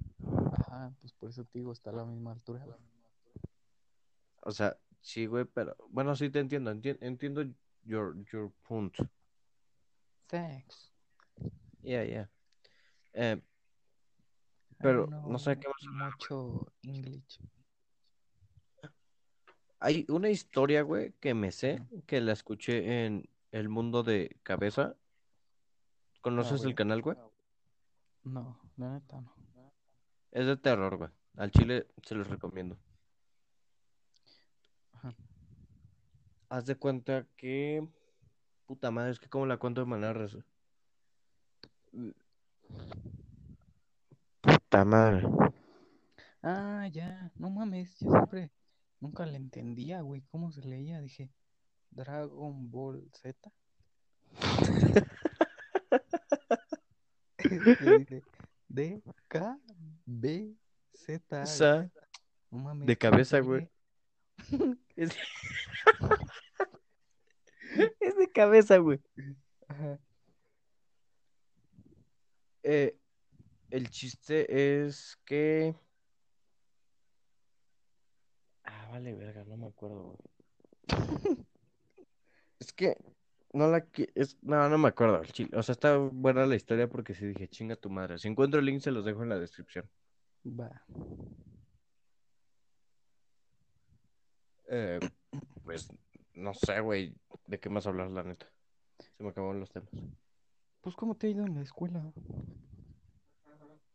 Ajá, 0.52 0.92
pues 1.00 1.12
por 1.12 1.30
eso 1.30 1.44
te 1.44 1.58
digo, 1.58 1.72
está 1.72 1.90
a 1.90 1.94
la 1.94 2.04
misma 2.04 2.32
altura. 2.32 2.64
O 4.42 4.50
sea, 4.52 4.76
sí, 5.00 5.26
güey, 5.26 5.44
pero... 5.44 5.76
Bueno, 5.90 6.16
sí 6.16 6.30
te 6.30 6.38
entiendo, 6.38 6.72
enti- 6.72 6.98
entiendo 7.00 7.44
your, 7.84 8.16
your 8.32 8.52
point. 8.66 8.94
Thanks. 10.28 10.92
Yeah, 11.82 12.04
yeah. 12.04 12.30
Eh, 13.12 13.42
pero 14.80 15.06
no 15.06 15.38
sé 15.38 15.58
qué 15.58 15.68
más. 15.68 16.12
mucho 16.12 16.72
English. 16.82 17.40
Hay 19.78 20.04
una 20.08 20.28
historia, 20.28 20.82
güey, 20.82 21.12
que 21.20 21.32
me 21.32 21.52
sé, 21.52 21.82
que 22.06 22.20
la 22.20 22.32
escuché 22.32 23.06
en 23.06 23.28
El 23.50 23.68
Mundo 23.68 24.02
de 24.02 24.36
Cabeza. 24.42 24.94
¿Conoces 26.20 26.64
el 26.64 26.74
canal, 26.74 27.00
güey? 27.00 27.16
No, 28.24 28.60
la 28.76 28.92
neta 28.92 29.20
no. 29.20 29.34
Es 30.32 30.46
de 30.46 30.56
terror, 30.58 30.96
güey. 30.98 31.10
Al 31.36 31.50
chile 31.50 31.86
se 32.02 32.14
los 32.14 32.28
recomiendo. 32.28 32.76
Ajá. 34.92 35.14
Haz 36.50 36.66
de 36.66 36.76
cuenta 36.76 37.26
que... 37.36 37.86
Puta 38.66 38.90
madre, 38.90 39.12
es 39.12 39.18
que 39.18 39.28
como 39.28 39.46
la 39.46 39.56
cuento 39.56 39.80
de 39.80 39.86
manera... 39.86 40.26
madre. 44.70 45.26
Ah, 46.42 46.88
ya, 46.92 47.30
no 47.34 47.50
mames, 47.50 47.98
yo 47.98 48.10
siempre 48.10 48.52
nunca 49.00 49.26
le 49.26 49.36
entendía, 49.36 50.00
güey, 50.00 50.22
cómo 50.30 50.52
se 50.52 50.62
leía, 50.62 51.00
dije, 51.00 51.30
Dragon 51.90 52.70
Ball 52.70 53.10
Z. 53.12 53.52
Dice, 57.38 58.22
D, 58.68 59.02
K, 59.28 59.58
B, 60.06 60.54
Z. 60.94 61.42
Esa 61.42 61.90
No 62.50 62.58
mames, 62.58 62.86
de 62.86 62.96
¿cómo 62.96 63.10
cabeza, 63.10 63.40
güey. 63.40 63.68
Es... 64.96 65.10
es 68.00 68.16
de 68.16 68.30
cabeza, 68.32 68.76
güey. 68.78 69.00
Ajá. 69.68 69.98
Eh, 72.62 72.99
el 73.70 73.90
chiste 73.90 74.82
es 74.84 75.18
que... 75.24 75.74
Ah, 78.64 78.88
vale, 78.90 79.14
verga, 79.14 79.44
no 79.44 79.56
me 79.56 79.66
acuerdo, 79.66 80.16
güey. 80.16 80.18
Es 82.58 82.74
que 82.74 82.94
no 83.54 83.68
la 83.68 83.84
es 84.14 84.36
no, 84.42 84.68
no 84.68 84.78
me 84.78 84.88
acuerdo 84.88 85.16
al 85.16 85.32
chile. 85.32 85.50
O 85.56 85.62
sea, 85.62 85.72
está 85.72 85.96
buena 85.96 86.46
la 86.46 86.56
historia 86.56 86.88
porque 86.88 87.14
sí 87.14 87.26
dije, 87.26 87.48
chinga 87.48 87.74
tu 87.74 87.88
madre. 87.88 88.18
Si 88.18 88.28
encuentro 88.28 88.60
el 88.60 88.66
link 88.66 88.80
se 88.80 88.90
los 88.90 89.04
dejo 89.04 89.22
en 89.22 89.30
la 89.30 89.38
descripción. 89.38 89.88
Va. 90.44 90.84
Eh, 94.68 95.00
pues 95.64 95.88
no 96.34 96.54
sé, 96.54 96.80
güey, 96.80 97.14
de 97.46 97.58
qué 97.58 97.68
más 97.68 97.86
hablar, 97.86 98.10
la 98.10 98.22
neta. 98.22 98.46
Se 99.16 99.22
me 99.22 99.30
acabaron 99.30 99.58
los 99.58 99.70
temas. 99.70 99.90
Pues, 100.80 100.94
¿cómo 100.94 101.14
te 101.14 101.26
ha 101.26 101.30
ido 101.30 101.44
en 101.44 101.54
la 101.54 101.62
escuela? 101.62 102.12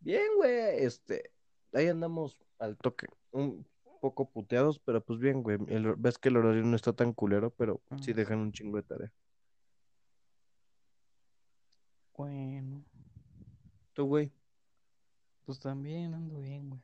Bien, 0.05 0.21
güey, 0.37 0.83
este, 0.85 1.31
ahí 1.73 1.87
andamos 1.87 2.37
al 2.59 2.77
toque. 2.77 3.07
Un 3.31 3.65
poco 3.99 4.29
puteados, 4.29 4.77
pero 4.77 5.03
pues 5.03 5.19
bien, 5.19 5.41
güey. 5.41 5.57
El- 5.67 5.95
ves 5.95 6.19
que 6.19 6.29
el 6.29 6.37
horario 6.37 6.61
no 6.63 6.75
está 6.75 6.93
tan 6.93 7.11
culero, 7.11 7.49
pero 7.49 7.81
sí 8.03 8.11
Ah, 8.11 8.13
dejan 8.13 8.37
un 8.37 8.51
chingo 8.51 8.77
de 8.77 8.83
tarea. 8.83 9.11
Bueno, 12.15 12.85
Tú, 13.93 14.05
güey. 14.05 14.31
pues 15.45 15.59
también 15.59 16.13
ando 16.13 16.39
bien, 16.39 16.69
güey. 16.69 16.81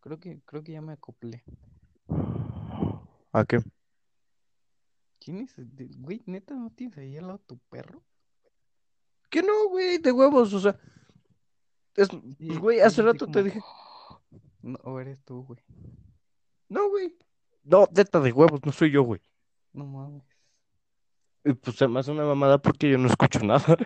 Creo 0.00 0.18
que, 0.18 0.40
creo 0.46 0.62
que 0.64 0.72
ya 0.72 0.80
me 0.80 0.92
acoplé. 0.94 1.44
¿A 3.32 3.44
qué? 3.44 3.58
¿Quién 5.20 5.38
es? 5.40 5.54
Güey, 5.98 6.22
neta, 6.24 6.54
¿no 6.54 6.70
tienes 6.70 6.96
ahí 6.96 7.18
al 7.18 7.26
lado 7.26 7.38
tu 7.40 7.58
perro? 7.70 8.02
¿Qué 9.30 9.42
no, 9.42 9.68
güey? 9.68 9.98
De 9.98 10.10
huevos, 10.10 10.54
o 10.54 10.60
sea. 10.60 10.78
Es, 11.96 12.08
pues, 12.08 12.58
güey, 12.58 12.80
hace 12.80 13.02
rato 13.02 13.26
te 13.26 13.42
dije. 13.42 13.60
No, 14.62 14.78
o 14.82 14.98
eres 15.00 15.22
tú, 15.24 15.44
güey. 15.44 15.60
No, 16.68 16.88
güey. 16.88 17.16
No, 17.62 17.86
neta, 17.94 18.20
de 18.20 18.32
huevos, 18.32 18.60
no 18.64 18.72
soy 18.72 18.90
yo, 18.90 19.02
güey. 19.02 19.20
No 19.72 19.86
mames. 19.86 20.22
Y 21.44 21.52
pues 21.52 21.80
hace 21.80 22.10
una 22.10 22.24
mamada 22.24 22.58
porque 22.58 22.90
yo 22.90 22.98
no 22.98 23.06
escucho 23.08 23.40
nada. 23.40 23.76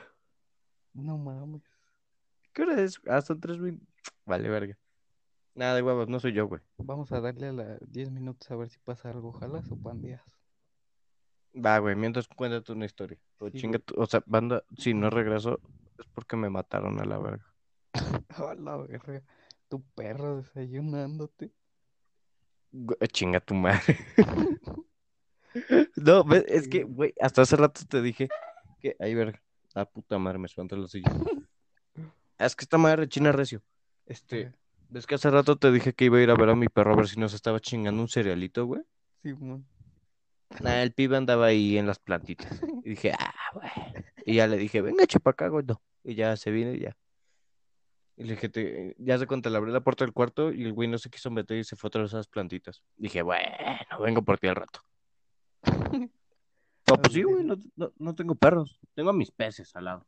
No 0.94 1.18
mames. 1.18 1.62
¿Qué 2.53 2.62
hora 2.62 2.81
es? 2.81 3.01
Ah, 3.07 3.21
son 3.21 3.40
tres 3.40 3.59
veinte. 3.59 3.85
Vale, 4.25 4.49
verga. 4.49 4.79
Nada 5.55 5.75
de 5.75 5.83
huevos, 5.83 6.09
no 6.09 6.21
soy 6.21 6.33
yo, 6.33 6.47
güey. 6.47 6.61
Vamos 6.79 7.11
a 7.12 7.21
darle 7.21 7.49
a 7.49 7.53
las 7.53 7.79
10 7.90 8.11
minutos 8.11 8.49
a 8.51 8.57
ver 8.57 8.68
si 8.68 8.79
pasa 8.79 9.11
algo. 9.11 9.33
¿Jalas 9.33 9.71
o 9.73 9.77
pandeas? 9.77 10.23
Va, 11.55 11.79
güey, 11.79 11.97
mientras 11.97 12.29
cuéntate 12.29 12.73
una 12.73 12.85
historia. 12.85 13.18
O 13.38 13.49
Sí, 13.51 13.59
chinga 13.59 13.79
tu- 13.81 14.01
o 14.01 14.07
sea, 14.07 14.23
banda, 14.27 14.62
si 14.77 14.94
no 14.94 15.11
regreso 15.11 15.61
es 15.99 16.07
porque 16.14 16.37
me 16.37 16.49
mataron 16.51 17.01
a 17.01 17.05
la 17.05 17.18
verga. 17.18 17.44
A 18.29 18.55
la 18.55 18.77
verga. 18.77 19.22
Tu 19.68 19.83
perro 19.94 20.37
desayunándote. 20.37 21.53
Chinga 23.12 23.40
tu 23.40 23.55
madre. 23.55 23.98
No, 25.96 26.24
es 26.46 26.68
que, 26.68 26.85
güey, 26.85 27.14
hasta 27.20 27.42
hace 27.42 27.57
rato 27.57 27.81
te 27.88 28.03
dije 28.03 28.29
que, 28.81 28.96
ay, 28.98 29.14
verga, 29.14 29.42
ah, 29.74 29.85
puta 29.85 30.18
madre, 30.18 30.38
me 30.38 30.46
espanta 30.46 30.77
la 30.77 30.88
silla. 30.88 31.11
Es 32.38 32.55
que 32.55 32.64
esta 32.64 32.79
madre 32.79 32.96
rechina 32.96 33.33
recio. 33.33 33.62
Este, 34.07 34.53
ves 34.88 35.07
que 35.07 35.16
hace 35.16 35.31
rato 35.31 35.57
te 35.57 35.72
dije 35.72 35.92
que 35.92 36.07
iba 36.07 36.18
a 36.18 36.22
ir 36.22 36.31
a 36.31 36.35
ver 36.35 36.51
a 36.51 36.55
mi 36.55 36.68
perro 36.68 36.92
a 36.92 36.96
ver 36.96 37.09
si 37.09 37.18
nos 37.18 37.35
estaba 37.35 37.61
chingando 37.61 38.01
un 38.01 38.09
cerealito, 38.09 38.64
güey. 38.66 38.83
Simón. 39.22 39.66
Nah, 40.61 40.83
el 40.83 40.92
pibe 40.92 41.16
andaba 41.16 41.46
ahí 41.46 41.77
en 41.77 41.87
las 41.87 41.98
plantitas. 41.98 42.62
Y 42.85 42.90
dije, 42.90 43.12
ah, 43.18 43.35
güey. 43.53 43.70
Y 44.24 44.37
ya 44.37 44.46
le 44.46 44.57
dije, 44.57 44.81
venga, 44.81 45.07
chepa 45.07 45.31
acá. 45.31 45.51
Y 46.05 46.14
ya 46.14 46.37
se 46.37 46.51
vino 46.51 46.72
y 46.72 46.81
ya. 46.81 46.96
Y 48.20 48.24
le 48.24 48.33
dije, 48.33 48.48
te- 48.48 48.96
ya 48.98 49.16
se 49.16 49.28
cuenta, 49.28 49.48
le 49.48 49.57
abrí 49.59 49.70
la 49.70 49.81
puerta 49.81 50.04
del 50.04 50.12
cuarto 50.12 50.52
y 50.52 50.64
el 50.64 50.72
güey 50.72 50.88
no 50.88 50.98
se 50.98 51.09
quiso 51.09 51.31
meter 51.31 51.57
y 51.59 51.62
se 51.62 51.76
fue 51.76 51.87
a 51.87 51.90
traer 51.92 52.07
esas 52.07 52.26
plantitas. 52.26 52.83
Dije, 52.96 53.22
bueno, 53.22 53.46
vengo 54.00 54.22
por 54.22 54.38
ti 54.38 54.48
al 54.48 54.57
rato. 54.57 54.81
No, 56.88 56.96
pues 57.00 57.12
sí, 57.12 57.22
güey, 57.22 57.44
no, 57.44 57.57
no, 57.76 57.92
no 57.96 58.14
tengo 58.16 58.35
perros. 58.35 58.81
Tengo 58.94 59.11
a 59.11 59.12
mis 59.12 59.31
peces 59.31 59.74
al 59.76 59.85
lado. 59.85 60.07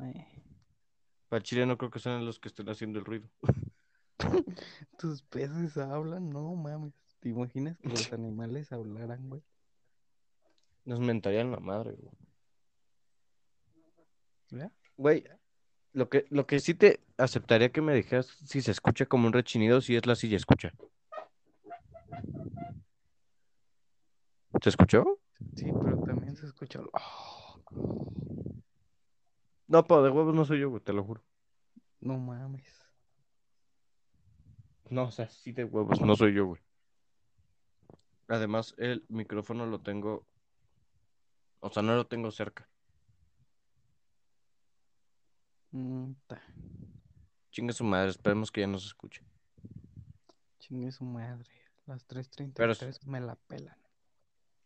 Eh, 0.00 0.26
Para 1.30 1.42
Chile 1.42 1.64
no 1.64 1.78
creo 1.78 1.90
que 1.90 2.00
sean 2.00 2.26
los 2.26 2.38
que 2.38 2.48
estén 2.48 2.68
haciendo 2.68 2.98
el 2.98 3.06
ruido. 3.06 3.28
tus 4.98 5.22
peces 5.22 5.78
hablan, 5.78 6.28
no 6.28 6.54
mames. 6.54 6.92
¿Te 7.20 7.30
imaginas 7.30 7.78
que 7.78 7.88
los 7.88 8.12
animales 8.12 8.72
hablaran, 8.72 9.26
güey? 9.30 9.42
Nos 10.84 11.00
mentarían 11.00 11.50
la 11.50 11.60
madre, 11.60 11.92
güey. 11.92 12.12
¿Ya? 14.50 14.70
Güey, 14.98 15.24
lo 15.92 16.08
que, 16.08 16.26
lo 16.30 16.46
que 16.46 16.60
sí 16.60 16.74
te 16.74 17.00
aceptaría 17.18 17.70
que 17.70 17.82
me 17.82 17.94
dijeras 17.94 18.26
si 18.44 18.60
se 18.62 18.70
escucha 18.70 19.06
como 19.06 19.26
un 19.26 19.32
rechinido, 19.32 19.80
si 19.80 19.96
es 19.96 20.06
la 20.06 20.14
silla 20.14 20.36
escucha. 20.36 20.72
¿Se 24.62 24.68
escuchó? 24.68 25.18
Sí, 25.56 25.72
pero 25.82 25.98
también 26.04 26.36
se 26.36 26.46
escucha. 26.46 26.80
Oh, 26.92 27.60
No, 29.66 29.86
pero 29.86 30.02
de 30.02 30.10
huevos 30.10 30.34
no 30.34 30.44
soy 30.44 30.60
yo, 30.60 30.70
güey, 30.70 30.82
te 30.82 30.92
lo 30.92 31.02
juro. 31.04 31.22
no 32.00 32.18
mames. 32.18 32.64
No, 34.90 35.04
o 35.04 35.10
sea, 35.10 35.28
sí 35.28 35.52
de 35.52 35.64
huevos, 35.64 36.00
no 36.02 36.14
soy 36.16 36.34
yo, 36.34 36.46
güey. 36.46 36.60
Además, 38.28 38.74
el 38.78 39.04
micrófono 39.08 39.66
lo 39.66 39.80
tengo, 39.80 40.26
o 41.60 41.70
sea, 41.70 41.82
no 41.82 41.94
lo 41.96 42.06
tengo 42.06 42.30
cerca. 42.30 42.68
Mm, 45.72 46.12
ta, 46.26 46.42
Chingue 47.50 47.72
su 47.72 47.84
madre, 47.84 48.10
esperemos 48.10 48.50
que 48.50 48.60
ya 48.62 48.66
no 48.66 48.78
se 48.78 48.86
escuche. 48.86 49.22
chingue 50.58 50.90
su 50.92 51.04
madre. 51.04 51.50
Las 51.86 52.06
3.33 52.06 52.52
Pero- 52.54 52.74
me 53.10 53.20
la 53.20 53.34
pelan. 53.36 53.76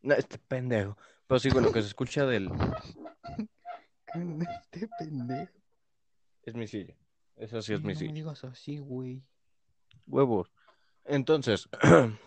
No, 0.02 0.14
este 0.14 0.38
pendejo. 0.38 0.96
Pero 1.26 1.38
sí, 1.40 1.50
lo 1.50 1.72
que 1.72 1.80
se 1.82 1.88
escucha 1.88 2.26
del... 2.26 2.50
¿Quién 4.06 4.42
es 4.42 4.48
Este 4.72 4.88
pendejo. 4.98 5.52
Es 6.42 6.54
mi 6.54 6.66
silla. 6.68 6.96
Esa 7.36 7.60
sí 7.62 7.72
es 7.72 7.82
mi 7.82 7.94
no 7.94 7.98
silla. 7.98 8.12
digas 8.12 8.44
así, 8.44 8.78
güey. 8.78 9.22
Huevos. 10.06 10.52
Entonces, 11.04 11.68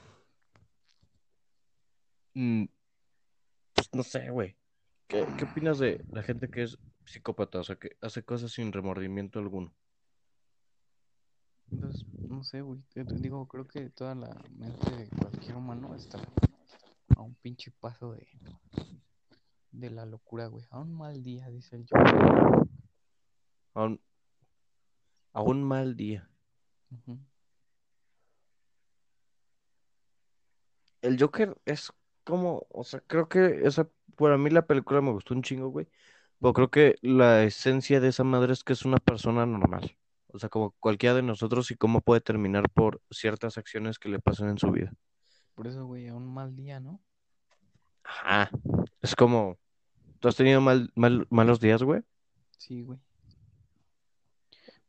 mm, 2.33 2.65
pues 3.73 3.89
no 3.93 4.03
sé, 4.03 4.29
güey. 4.29 4.55
¿Qué, 5.07 5.25
qué 5.37 5.45
opinas 5.45 5.79
de 5.79 6.03
la 6.11 6.21
gente 6.23 6.49
que 6.49 6.63
es 6.63 6.77
psicópata? 7.10 7.60
O 7.60 7.63
sea, 7.63 7.76
que 7.76 7.98
hace 8.02 8.24
cosas 8.24 8.52
sin 8.52 8.72
remordimiento 8.72 9.39
alguno. 9.39 9.74
Entonces, 11.72 12.06
no 12.28 12.43
sé, 12.43 12.62
güey. 12.62 12.82
Digo, 12.95 13.48
creo 13.48 13.67
que 13.67 13.89
toda 13.89 14.15
la 14.15 14.30
mente 14.58 14.95
de 14.95 15.08
cualquier 15.10 15.56
humano 15.56 15.95
está 15.95 16.19
a 17.15 17.22
un 17.22 17.36
pinche 17.36 17.72
paso 17.72 18.13
de, 18.13 18.28
de 19.72 19.89
la 19.89 20.06
locura, 20.06 20.48
güey. 20.48 20.65
A 20.69 20.80
un 20.80 20.93
mal 20.93 21.22
día, 21.22 21.50
dice 21.50 21.76
el 21.76 21.86
yo. 21.86 21.95
A 23.74 23.84
un, 23.84 24.02
a 25.34 25.41
un 25.41 25.63
mal 25.63 25.95
día. 25.95 26.30
El 31.02 31.19
Joker 31.19 31.56
es 31.65 31.91
como, 32.24 32.65
o 32.69 32.84
sea, 32.84 33.00
creo 33.02 33.30
que 33.30 33.62
esa, 33.65 33.88
para 34.15 34.38
mí 34.38 34.50
la 34.50 34.65
película 34.65 35.02
me 35.02 35.12
gustó 35.12 35.34
un 35.34 35.43
chingo, 35.43 35.69
güey. 35.69 35.88
Pero 36.41 36.54
creo 36.54 36.69
que 36.69 36.95
la 37.02 37.43
esencia 37.43 37.99
de 37.99 38.08
esa 38.10 38.23
madre 38.23 38.54
es 38.54 38.63
que 38.63 38.73
es 38.73 38.86
una 38.86 38.97
persona 38.97 39.45
normal. 39.45 39.95
O 40.28 40.39
sea, 40.39 40.47
como 40.49 40.71
cualquiera 40.80 41.15
de 41.15 41.21
nosotros 41.23 41.71
y 41.71 41.75
cómo 41.75 42.02
puede 42.02 42.21
terminar 42.21 42.69
por 42.69 43.02
ciertas 43.10 43.58
acciones 43.58 43.99
que 43.99 44.10
le 44.10 44.19
pasan 44.19 44.49
en 44.49 44.58
su 44.58 44.71
vida. 44.71 44.93
Por 45.56 45.67
eso, 45.67 45.86
güey, 45.86 46.08
a 46.08 46.15
un 46.15 46.32
mal 46.34 46.56
día, 46.56 46.80
¿no? 46.80 47.02
Ajá. 48.04 48.49
Es 49.02 49.15
como, 49.15 49.58
¿tú 50.19 50.28
has 50.28 50.36
tenido 50.36 50.62
mal, 50.62 50.91
mal- 50.95 51.28
malos 51.30 51.60
días, 51.60 51.84
güey? 51.84 52.02
Sí, 52.58 52.84
güey. 52.84 52.99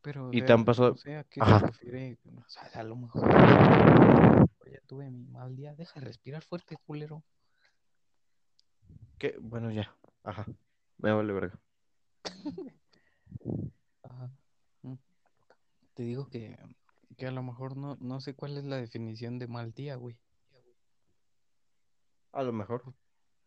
Pero, 0.03 0.31
¿Y 0.33 0.43
te 0.43 0.53
han 0.53 0.65
pasado- 0.65 0.91
No 0.91 0.97
sé 0.97 1.17
a 1.17 1.25
qué 1.25 1.41
Ajá. 1.43 1.59
refiere. 1.59 2.19
O 2.37 2.49
sea, 2.49 2.63
a 2.75 2.83
lo 2.85 2.97
mejor. 2.97 3.23
Ya 4.71 4.79
tuve 4.87 5.11
mi 5.11 5.25
mal 5.27 5.57
día. 5.57 5.75
Deja 5.75 5.99
de 5.99 6.07
respirar 6.07 6.45
fuerte, 6.45 6.77
culero. 6.87 7.25
Que, 9.19 9.37
bueno, 9.41 9.73
ya. 9.73 9.93
Ajá. 10.23 10.47
Me 11.03 11.13
vale 11.13 11.33
verga. 11.33 11.59
Ajá. 14.03 14.31
Mm. 14.83 14.95
Te 15.95 16.03
digo 16.03 16.29
que, 16.29 16.59
que 17.17 17.27
a 17.27 17.31
lo 17.31 17.43
mejor 17.43 17.77
no, 17.77 17.97
no 18.01 18.21
sé 18.21 18.35
cuál 18.35 18.59
es 18.59 18.65
la 18.65 18.77
definición 18.77 19.39
de 19.39 19.49
mal 19.49 19.73
día, 19.73 19.97
güey. 19.97 20.19
A 22.33 22.43
lo 22.43 22.53
mejor. 22.53 22.95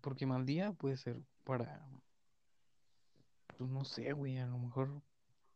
Porque 0.01 0.25
mal 0.25 0.45
día 0.45 0.73
puede 0.73 0.97
ser 0.97 1.21
para. 1.43 1.87
Pues 3.57 3.69
no 3.69 3.85
sé, 3.85 4.13
güey. 4.13 4.39
A 4.39 4.47
lo 4.47 4.57
mejor 4.57 5.01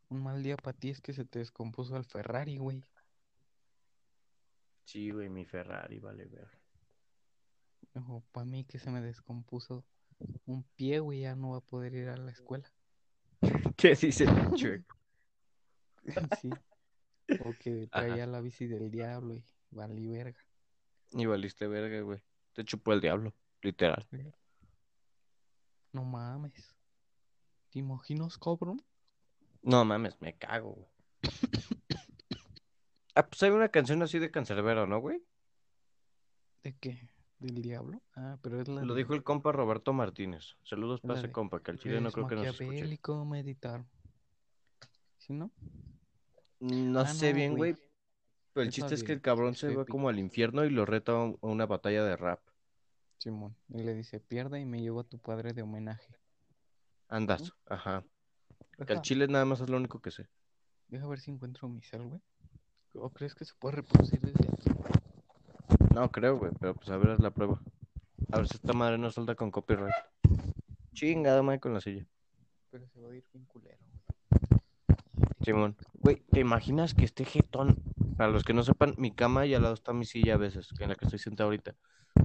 un 0.10 0.22
mal 0.22 0.44
día 0.44 0.56
para 0.56 0.78
ti 0.78 0.92
es 0.92 1.02
que 1.02 1.14
se 1.14 1.26
te 1.26 1.40
descompuso 1.40 1.98
el 1.98 2.06
Ferrari, 2.06 2.58
güey. 2.58 2.84
Sí, 4.86 5.10
güey, 5.10 5.30
mi 5.30 5.46
Ferrari, 5.46 6.00
vale 6.00 6.26
verga. 6.28 6.62
O 8.08 8.22
para 8.32 8.46
mí 8.46 8.64
que 8.64 8.78
se 8.78 8.92
me 8.92 9.02
descompuso 9.02 9.84
un 10.46 10.64
pie, 10.76 11.00
güey. 11.00 11.22
Ya 11.22 11.36
no 11.36 11.52
va 11.52 11.58
a 11.58 11.62
poder 11.62 11.94
ir 11.94 12.10
a 12.10 12.18
la 12.18 12.32
escuela. 12.32 12.72
¿Qué 13.78 13.96
dice 13.96 14.24
el 14.26 14.54
chueco? 14.54 14.96
Sí. 16.42 16.50
O 17.44 17.54
que 17.60 17.88
Ajá. 17.92 18.06
traía 18.06 18.26
la 18.26 18.40
bici 18.40 18.66
del 18.68 18.90
diablo 18.90 19.36
y 19.36 19.44
valí 19.72 20.08
verga. 20.08 20.40
Y 21.12 21.26
valiste 21.26 21.68
verga, 21.68 22.00
güey. 22.02 22.22
Te 22.54 22.64
chupó 22.64 22.94
el 22.94 23.02
diablo, 23.02 23.34
literal. 23.62 24.08
No 25.92 26.04
mames. 26.06 26.76
¿Te 27.70 27.80
imaginas, 27.80 28.38
cabrón? 28.38 28.82
No 29.62 29.84
mames, 29.84 30.20
me 30.22 30.36
cago, 30.38 30.74
güey. 30.74 30.90
Ah, 33.16 33.28
pues 33.28 33.42
hay 33.42 33.50
una 33.50 33.70
canción 33.70 34.04
así 34.04 34.20
de 34.20 34.30
Cancerbero, 34.30 34.86
¿no, 34.86 35.00
güey? 35.00 35.24
¿De 36.62 36.76
qué? 36.78 37.10
¿Del 37.40 37.62
diablo? 37.62 38.02
Ah, 38.16 38.38
pero 38.42 38.60
es 38.62 38.68
la 38.68 38.84
Lo 38.84 38.94
de- 38.96 39.02
dijo 39.02 39.14
el 39.14 39.24
compa 39.24 39.52
Roberto 39.52 39.94
Martínez. 39.94 40.56
Saludos 40.64 41.02
para 41.02 41.16
ese 41.20 41.28
de- 41.28 41.34
compa, 41.34 41.62
que 41.62 41.72
al 41.72 41.80
chile 41.80 42.02
no 42.02 42.12
creo 42.12 42.28
que 42.28 42.36
nos 42.36 42.48
escuche. 42.48 43.26
meditar. 43.26 43.86
¿Sí, 45.18 45.34
no? 45.34 45.52
No 46.60 47.00
Ah, 47.02 47.06
sé 47.08 47.30
no, 47.32 47.36
bien, 47.36 47.56
güey. 47.56 47.76
Pero 48.54 48.64
el 48.64 48.70
Es 48.70 48.74
chiste 48.76 48.96
es 48.96 49.04
que 49.04 49.14
el 49.14 49.22
cabrón 49.22 49.54
se 49.54 49.76
va 49.76 49.86
como 49.86 50.10
al 50.10 50.18
infierno 50.18 50.66
y 50.66 50.72
lo 50.72 50.86
reta 50.86 51.12
a 51.12 51.24
un- 51.26 51.38
a 51.42 51.46
una 51.48 51.68
batalla 51.68 52.04
de 52.04 52.16
rap. 52.18 52.40
Simón. 53.20 53.56
Y 53.70 53.84
le 53.84 53.94
dice, 53.94 54.20
pierda 54.20 54.60
y 54.60 54.66
me 54.66 54.82
llevo 54.82 55.02
a 55.02 55.04
tu 55.04 55.20
padre 55.20 55.54
de 55.54 55.62
homenaje. 55.62 56.16
Andas, 57.08 57.54
ajá. 57.68 58.04
Que 58.86 58.94
al 58.94 59.02
chile 59.02 59.28
nada 59.28 59.46
más 59.46 59.62
es 59.62 59.70
lo 59.70 59.78
único 59.78 60.00
que 60.02 60.12
sé. 60.12 60.28
deja 60.88 61.06
ver 61.08 61.20
si 61.20 61.30
encuentro 61.32 61.68
mi 61.68 61.82
cel, 61.82 62.04
güey. 62.04 62.22
¿O 62.94 63.10
crees 63.12 63.36
que 63.36 63.44
se 63.46 63.54
puede 63.60 63.76
reproducir 63.78 64.20
desde 64.22 64.48
aquí? 64.48 64.70
No 65.98 66.12
creo, 66.12 66.38
güey, 66.38 66.52
pero 66.60 66.76
pues 66.76 66.92
a 66.92 66.98
ver, 66.98 67.10
haz 67.10 67.20
la 67.20 67.32
prueba. 67.32 67.60
A 68.32 68.38
ver 68.38 68.48
si 68.48 68.58
esta 68.58 68.72
madre 68.74 69.00
no 69.00 69.10
salta 69.10 69.34
con 69.34 69.50
copyright. 69.50 69.92
Chingada 70.94 71.42
madre 71.42 71.60
con 71.60 71.74
la 71.74 71.82
silla. 71.82 72.06
Pero 72.70 72.88
se 72.88 73.02
va 73.02 73.10
a 73.10 73.16
ir 73.16 73.26
bien 73.34 73.46
culero, 73.46 73.80
güey. 73.80 75.00
Simón. 75.42 75.76
Güey, 75.96 76.18
¿te 76.32 76.40
imaginas 76.40 76.94
que 76.94 77.04
esté 77.04 77.26
jetón? 77.26 77.78
Para 78.16 78.30
los 78.30 78.44
que 78.44 78.54
no 78.54 78.62
sepan, 78.62 78.94
mi 79.00 79.10
cama 79.10 79.48
y 79.48 79.56
al 79.56 79.64
lado 79.64 79.74
está 79.74 79.92
mi 79.92 80.06
silla 80.06 80.36
a 80.36 80.38
veces, 80.38 80.70
en 80.80 80.90
la 80.90 80.96
que 80.96 81.06
estoy 81.06 81.18
sentado 81.18 81.48
ahorita. 81.48 81.74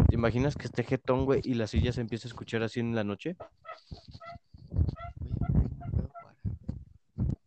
¿Te 0.06 0.16
imaginas 0.16 0.54
que 0.54 0.66
esté 0.66 0.84
jetón, 0.84 1.24
güey, 1.24 1.40
y 1.42 1.54
la 1.54 1.66
silla 1.66 1.94
se 1.94 2.02
empieza 2.02 2.28
a 2.28 2.30
escuchar 2.30 2.62
así 2.62 2.80
en 2.80 2.94
la 2.94 3.04
noche? 3.04 3.38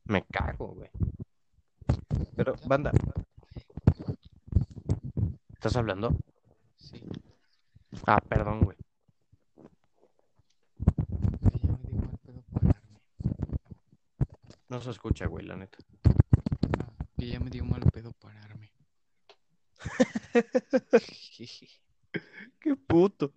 Me 0.06 0.24
cago, 0.24 0.70
güey. 0.70 0.90
Pero, 2.36 2.56
banda, 2.66 2.92
¿estás 5.66 5.78
hablando? 5.78 6.16
Sí. 6.78 7.02
Ah, 8.06 8.22
perdón, 8.30 8.60
güey. 8.60 8.78
Que 11.50 11.58
ya 11.58 11.72
me 11.72 11.90
dio 11.90 12.02
mal 12.02 12.20
pedo 12.24 12.44
pararme. 12.54 13.00
No 14.76 14.82
se 14.82 14.92
escucha, 14.92 15.26
güey, 15.28 15.46
la 15.46 15.56
neta. 15.56 15.78
Ah, 16.80 16.92
que 17.18 17.30
ya 17.30 17.40
me 17.40 17.50
dio 17.50 17.64
mal 17.64 17.82
pedo 17.94 18.12
pararme. 18.12 18.74
Qué 22.60 22.76
puto. 22.76 23.34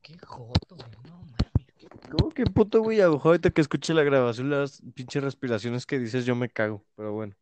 Qué 0.00 0.16
joto, 0.16 0.76
güey. 0.76 0.88
No 1.04 1.18
mames. 1.18 1.66
Qué... 1.76 1.88
¿Cómo 2.10 2.30
que 2.30 2.46
puto, 2.46 2.80
güey? 2.80 3.02
A 3.02 3.04
ahorita 3.04 3.50
que 3.50 3.60
escuche 3.60 3.92
la 3.92 4.02
grabación, 4.02 4.48
las 4.48 4.80
pinches 4.94 5.22
respiraciones 5.22 5.84
que 5.84 5.98
dices, 5.98 6.24
yo 6.24 6.34
me 6.34 6.48
cago. 6.48 6.86
Pero 6.94 7.12
bueno. 7.12 7.36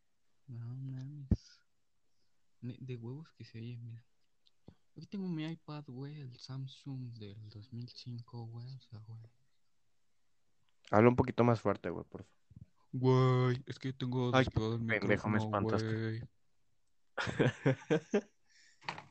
No 0.49 0.75
mames. 0.75 1.61
De 2.63 2.97
huevos 2.97 3.31
que 3.35 3.45
se 3.45 3.59
oye, 3.59 3.77
mira. 3.77 4.05
Aquí 4.97 5.07
tengo 5.07 5.29
mi 5.29 5.45
iPad, 5.45 5.85
güey, 5.87 6.21
el 6.21 6.37
Samsung 6.37 7.17
del 7.17 7.49
2005, 7.51 8.47
güey. 8.47 8.75
O 8.75 8.81
sea, 8.81 8.99
güey. 9.07 9.21
Habla 10.91 11.11
un 11.11 11.17
poquito 11.17 11.45
más 11.45 11.61
fuerte, 11.61 11.91
güey, 11.91 12.05
por 12.07 12.25
favor. 12.25 12.44
Güey, 12.97 13.61
es 13.67 13.81
que 13.81 13.93
tengo 13.93 14.31
Ay, 14.33 14.47
el 14.47 14.87
pendejo, 14.87 15.29
me 15.29 15.39
espantaste. 15.39 16.01
güey. 16.01 16.23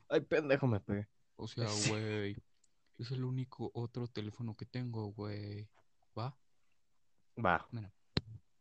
Ay, 0.07 0.21
pendejo, 0.21 0.67
me 0.67 0.79
pegué. 0.79 1.09
O 1.36 1.49
sea, 1.49 1.65
güey, 1.89 2.41
es 2.97 3.11
el 3.11 3.25
único 3.25 3.71
otro 3.73 4.07
teléfono 4.07 4.55
que 4.55 4.65
tengo, 4.65 5.07
güey. 5.07 5.69
¿Va? 6.17 6.34
Va. 7.38 7.67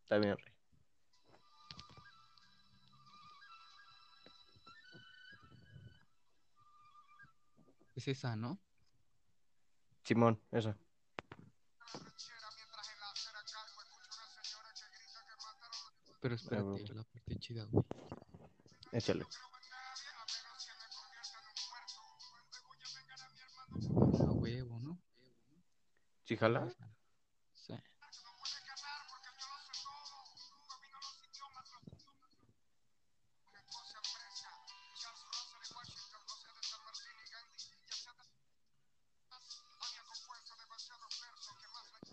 Está 0.03 0.19
bien, 0.19 0.37
Rey. 0.37 0.53
Es 7.95 8.09
esa, 8.09 8.35
¿no? 8.35 8.61
Simón, 10.03 10.41
esa. 10.51 10.77
Pero 16.23 16.37
espérate, 16.37 16.95
la 16.95 17.03
parte 17.03 17.37
chida, 17.41 17.65
güey. 17.65 17.85
Échale. 18.93 19.27
A 24.21 24.31
huevo, 24.31 24.79
¿no? 24.79 25.03
¿Sí 26.23 26.37
jala? 26.37 26.73
Sí. 27.55 27.75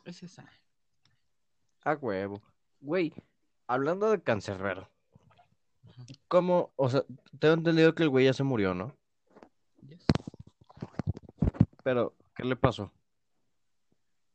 Es 0.05 0.23
esa. 0.23 0.51
A 1.83 1.93
huevo. 1.93 2.41
Güey, 2.81 3.13
hablando 3.69 4.09
de 4.09 4.21
cancerbero. 4.21 4.89
¿Cómo? 6.27 6.73
O 6.75 6.89
sea, 6.89 7.05
tengo 7.39 7.53
entendido 7.53 7.93
que 7.93 8.03
el 8.03 8.09
güey 8.09 8.25
ya 8.25 8.33
se 8.33 8.43
murió, 8.43 8.73
¿no? 8.73 8.97
Yes. 9.87 10.03
Pero, 11.83 12.15
¿qué 12.35 12.43
le 12.45 12.55
pasó? 12.55 12.91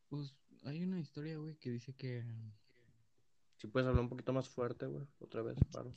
Pues 0.09 0.33
hay 0.65 0.85
una 0.85 1.01
historia, 1.01 1.37
güey, 1.37 1.57
que 1.57 1.71
dice 1.71 1.93
que. 1.95 2.25
Si 3.57 3.67
puedes 3.67 3.89
hablar 3.89 4.05
un 4.05 4.09
poquito 4.09 4.33
más 4.33 4.49
fuerte, 4.49 4.87
güey. 4.87 5.05
Otra 5.21 5.43
vez, 5.43 5.59
paro. 5.73 5.93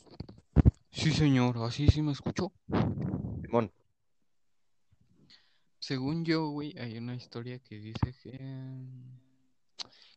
Sí, 0.89 1.11
señor, 1.11 1.57
así 1.59 1.88
sí 1.89 2.01
me 2.01 2.13
escuchó. 2.13 2.51
Simón. 3.43 3.71
Según 5.79 6.25
yo, 6.25 6.47
güey, 6.49 6.77
hay 6.79 6.97
una 6.97 7.15
historia 7.15 7.59
que 7.59 7.77
dice 7.77 8.15
que. 8.23 8.39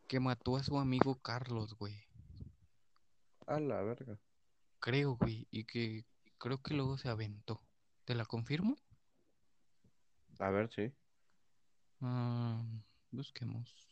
que 0.09 0.21
mató 0.21 0.57
a 0.57 0.63
su 0.63 0.79
amigo 0.79 1.17
Carlos, 1.17 1.75
güey. 1.75 2.10
A 3.47 3.61
la 3.61 3.83
verga. 3.83 4.19
Creo, 4.79 5.17
güey, 5.17 5.47
y 5.51 5.65
que 5.65 6.05
creo 6.39 6.63
que 6.63 6.75
luego 6.75 6.97
se 6.99 7.09
aventó. 7.09 7.61
¿Te 8.05 8.15
la 8.15 8.25
confirmo? 8.25 8.77
A 10.39 10.51
ver, 10.51 10.71
sí. 10.71 10.93
Ah, 12.01 12.63
busquemos. 13.11 13.89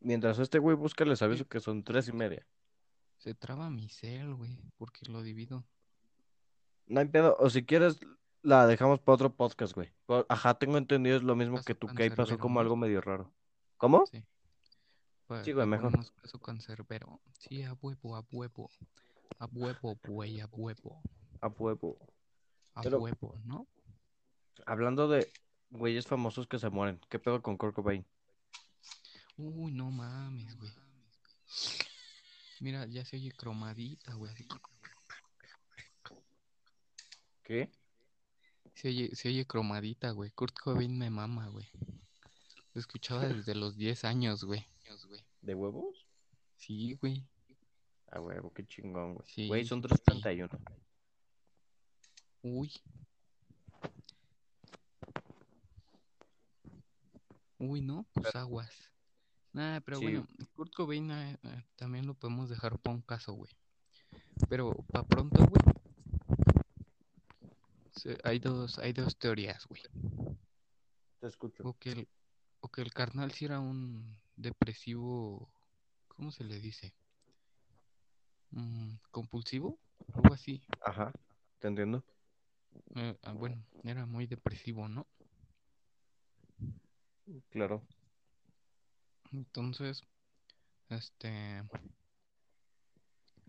Mientras 0.00 0.38
este 0.38 0.58
güey 0.58 0.76
busca, 0.76 1.04
les 1.04 1.20
aviso 1.22 1.48
que 1.48 1.60
son 1.60 1.82
tres 1.82 2.08
y 2.08 2.12
media. 2.12 2.46
Se 3.18 3.34
traba 3.34 3.68
mi 3.68 3.88
cel, 3.88 4.34
güey, 4.34 4.56
porque 4.76 5.10
lo 5.10 5.22
divido. 5.22 5.64
No 6.86 7.00
hay 7.00 7.06
pedo. 7.08 7.36
O 7.40 7.50
si 7.50 7.64
quieres, 7.64 7.98
la 8.42 8.66
dejamos 8.66 9.00
para 9.00 9.14
otro 9.14 9.34
podcast, 9.34 9.74
güey. 9.74 9.92
Ajá, 10.28 10.54
tengo 10.54 10.78
entendido, 10.78 11.16
es 11.16 11.22
lo 11.24 11.34
mismo 11.34 11.56
Caso 11.56 11.66
que 11.66 11.74
tú, 11.74 11.88
que 11.88 12.04
ahí 12.04 12.10
pasó 12.10 12.38
como 12.38 12.60
algo 12.60 12.76
medio 12.76 13.00
raro. 13.00 13.32
¿Cómo? 13.76 14.06
Sí. 14.06 14.24
Sí, 15.44 15.52
güey, 15.52 15.64
pa 15.64 15.66
mejor. 15.66 15.90
ponemos 15.90 16.10
caso 16.12 16.38
cancerbero. 16.40 17.20
Sí, 17.38 17.62
a 17.62 17.74
huevo, 17.74 18.16
a 18.16 18.24
huevo. 18.32 18.70
A 19.38 19.46
huevo, 19.46 19.98
güey, 20.06 20.40
a 20.40 20.46
huevo. 20.46 21.02
A 21.40 21.48
huevo. 21.48 21.98
A 22.74 22.82
Pero- 22.82 22.98
huevo, 23.00 23.38
¿no? 23.44 23.66
Hablando 24.66 25.08
de 25.08 25.30
güeyes 25.70 26.06
famosos 26.06 26.46
que 26.46 26.58
se 26.58 26.68
mueren, 26.70 27.00
¿qué 27.08 27.18
pedo 27.18 27.40
con 27.42 27.56
Kurt 27.56 27.74
Cobain? 27.74 28.04
Uy, 29.36 29.70
no 29.72 29.90
mames, 29.90 30.56
güey. 30.56 30.72
Mira, 32.60 32.86
ya 32.86 33.04
se 33.04 33.16
oye 33.16 33.30
cromadita, 33.30 34.14
güey. 34.14 34.32
así. 34.32 34.46
¿Qué? 37.44 37.70
Se 38.74 38.88
oye, 38.88 39.14
se 39.14 39.28
oye 39.28 39.46
cromadita, 39.46 40.10
güey. 40.10 40.30
Kurt 40.32 40.58
Cobain 40.58 40.96
me 40.98 41.10
mama, 41.10 41.48
güey. 41.48 41.68
Lo 42.74 42.80
escuchaba 42.80 43.26
desde 43.26 43.54
los 43.54 43.76
10 43.76 44.04
años, 44.04 44.44
güey. 44.44 44.66
¿De 45.42 45.54
huevos? 45.54 46.06
Sí, 46.56 46.94
güey. 47.00 47.24
A 48.10 48.20
huevo, 48.20 48.52
qué 48.52 48.66
chingón, 48.66 49.14
güey. 49.14 49.28
Sí, 49.28 49.46
Güey, 49.48 49.64
son 49.64 49.82
sí, 49.82 49.88
331. 49.88 50.48
Uy. 52.42 52.72
Uy, 57.58 57.80
no, 57.80 58.06
pues 58.12 58.34
aguas. 58.34 58.70
Nah, 59.52 59.80
pero 59.80 59.98
Sí. 59.98 60.04
bueno, 60.04 60.26
Kurt 60.54 60.72
Cobain 60.74 61.10
eh, 61.10 61.38
eh, 61.42 61.64
también 61.76 62.06
lo 62.06 62.14
podemos 62.14 62.48
dejar 62.48 62.78
para 62.78 62.94
un 62.96 63.02
caso, 63.02 63.32
güey. 63.32 63.50
Pero 64.48 64.72
para 64.92 65.04
pronto, 65.06 65.44
güey. 65.46 65.76
hay 68.24 68.38
dos, 68.38 68.78
hay 68.78 68.92
dos 68.92 69.18
teorías, 69.18 69.66
güey. 69.66 69.82
Te 71.20 71.26
escucho. 71.26 71.64
O 71.64 71.76
que 71.76 71.90
el, 71.92 72.08
o 72.60 72.68
que 72.68 72.80
el 72.82 72.92
carnal 72.94 73.32
sí 73.32 73.44
era 73.44 73.58
un 73.58 74.16
depresivo, 74.38 75.50
¿cómo 76.08 76.30
se 76.30 76.44
le 76.44 76.60
dice? 76.60 76.94
Mm, 78.50 78.94
compulsivo, 79.10 79.78
algo 80.14 80.32
así. 80.32 80.62
Ajá, 80.80 81.12
te 81.58 81.68
entiendo. 81.68 82.04
Eh, 82.94 83.18
ah, 83.22 83.32
bueno, 83.32 83.62
era 83.82 84.06
muy 84.06 84.26
depresivo, 84.26 84.88
¿no? 84.88 85.06
Claro. 87.50 87.82
Entonces, 89.32 90.02
este, 90.88 91.62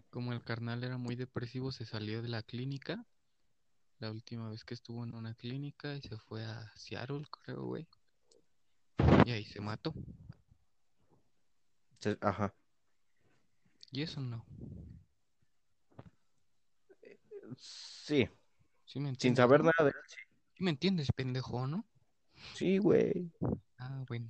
como 0.09 0.33
el 0.33 0.43
carnal 0.43 0.83
era 0.83 0.97
muy 0.97 1.15
depresivo, 1.15 1.71
se 1.71 1.85
salió 1.85 2.21
de 2.21 2.29
la 2.29 2.41
clínica. 2.43 3.05
La 3.99 4.11
última 4.11 4.49
vez 4.49 4.63
que 4.63 4.73
estuvo 4.73 5.03
en 5.03 5.13
una 5.13 5.33
clínica 5.33 5.95
y 5.95 6.01
se 6.01 6.17
fue 6.17 6.45
a 6.45 6.71
Seattle, 6.75 7.25
creo, 7.43 7.63
güey. 7.63 7.87
Y 9.25 9.31
ahí 9.31 9.45
se 9.45 9.61
mató. 9.61 9.93
Se- 11.99 12.17
Ajá. 12.21 12.53
Y 13.91 14.01
eso 14.03 14.21
no. 14.21 14.45
Sí, 17.57 18.27
¿Sí 18.85 18.99
me 18.99 19.09
sin 19.09 19.09
entiendes, 19.09 19.37
saber 19.43 19.63
no? 19.63 19.71
nada 19.77 19.89
de 19.91 19.97
él. 19.97 20.05
¿Sí 20.55 20.63
me 20.63 20.71
entiendes, 20.71 21.07
pendejo, 21.15 21.67
no? 21.67 21.85
Sí, 22.53 22.77
güey. 22.77 23.31
Ah, 23.77 24.03
bueno. 24.07 24.29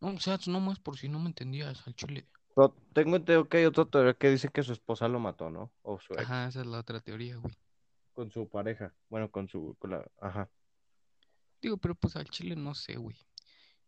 No, 0.00 0.08
o 0.08 0.20
sea, 0.20 0.38
nomás 0.46 0.78
por 0.78 0.96
si 0.98 1.08
no 1.08 1.18
me 1.18 1.26
entendías 1.28 1.86
al 1.86 1.94
chile. 1.94 2.26
Pero 2.54 2.74
tengo 2.92 3.16
entendido 3.16 3.48
que 3.48 3.58
hay 3.58 3.64
otra 3.66 3.84
teoría 3.84 4.14
que 4.14 4.30
dice 4.30 4.48
que 4.48 4.62
su 4.62 4.72
esposa 4.72 5.08
lo 5.08 5.18
mató, 5.20 5.50
¿no? 5.50 5.72
O 5.82 6.00
su 6.00 6.14
ex, 6.14 6.22
Ajá, 6.22 6.48
esa 6.48 6.60
es 6.60 6.66
la 6.66 6.78
otra 6.80 7.00
teoría, 7.00 7.36
güey. 7.36 7.54
con 8.14 8.30
su 8.30 8.48
pareja. 8.48 8.94
Bueno, 9.08 9.30
con 9.30 9.48
su, 9.48 9.76
con 9.78 9.90
la, 9.90 10.10
ajá. 10.20 10.50
Digo, 11.62 11.76
pero 11.76 11.94
pues 11.94 12.16
al 12.16 12.28
chile 12.30 12.56
no 12.56 12.74
sé, 12.74 12.96
güey. 12.96 13.16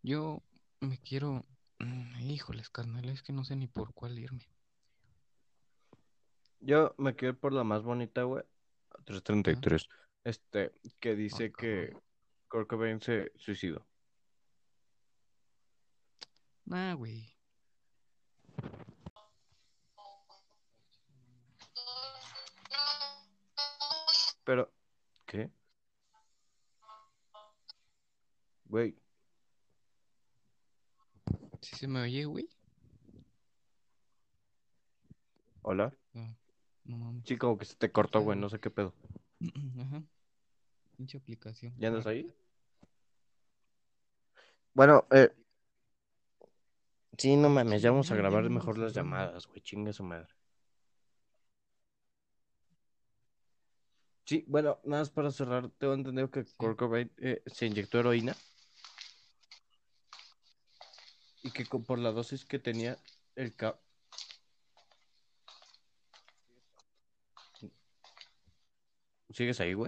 Yo 0.02 0.42
me 0.80 0.98
quiero... 0.98 1.44
mm, 1.82 2.20
Híjoles, 2.20 2.70
carnal, 2.70 3.08
es 3.08 3.22
que 3.22 3.32
no 3.32 3.44
sé 3.44 3.56
ni 3.56 3.66
por 3.66 3.92
cuál 3.92 4.18
irme. 4.18 4.48
Yo 6.60 6.94
me 6.96 7.14
quiero 7.16 7.34
ir 7.34 7.40
por 7.40 7.52
la 7.52 7.64
más 7.64 7.82
bonita, 7.82 8.22
güey. 8.22 8.44
333. 9.04 9.88
Este, 10.24 10.72
que 11.00 11.16
dice 11.16 11.50
Ah, 11.52 11.56
que. 11.58 11.96
Kurt 12.48 12.68
Cobain 12.68 13.00
se 13.00 13.32
suicidó. 13.36 13.86
Nah, 16.66 16.94
güey. 16.94 17.34
Pero, 24.44 24.72
¿qué? 25.26 25.50
Güey, 28.66 28.96
¿Sí 31.62 31.76
se 31.76 31.86
me 31.86 32.00
oye, 32.02 32.24
güey? 32.24 32.48
hola. 35.62 35.92
No 36.84 36.96
mames. 36.98 37.22
Sí, 37.24 37.36
como 37.36 37.56
que 37.56 37.64
se 37.64 37.76
te 37.76 37.92
cortó, 37.92 38.20
güey, 38.20 38.36
no 38.36 38.48
sé 38.48 38.58
qué 38.58 38.68
pedo. 38.70 38.92
Ajá. 39.80 40.02
Pinche 40.96 41.18
aplicación. 41.18 41.72
¿Ya 41.78 41.88
andas 41.88 42.06
ahí? 42.06 42.28
Bueno, 44.74 45.06
eh. 45.12 45.30
Sí, 47.16 47.36
no 47.36 47.48
mames, 47.48 47.80
ya 47.80 47.90
vamos 47.90 48.10
a 48.10 48.16
grabar 48.16 48.48
mejor 48.50 48.78
las 48.78 48.92
llamadas, 48.92 49.46
güey, 49.46 49.60
chingue 49.60 49.92
su 49.92 50.02
madre. 50.02 50.34
Sí, 54.24 54.44
bueno, 54.48 54.80
nada 54.84 55.02
más 55.02 55.10
para 55.10 55.30
cerrar, 55.30 55.68
tengo 55.78 55.94
entendido 55.94 56.30
que 56.30 56.44
Sí. 56.44 56.54
Kurt 56.56 56.78
Cobain 56.78 57.12
eh, 57.18 57.42
se 57.46 57.66
inyectó 57.66 58.00
heroína 58.00 58.34
y 61.42 61.50
que 61.50 61.64
por 61.64 61.98
la 61.98 62.12
dosis 62.12 62.44
que 62.44 62.58
tenía 62.58 62.98
el 63.36 63.54
cap. 63.54 63.80
¿Sigues 69.30 69.60
ahí, 69.60 69.72
güey? 69.72 69.80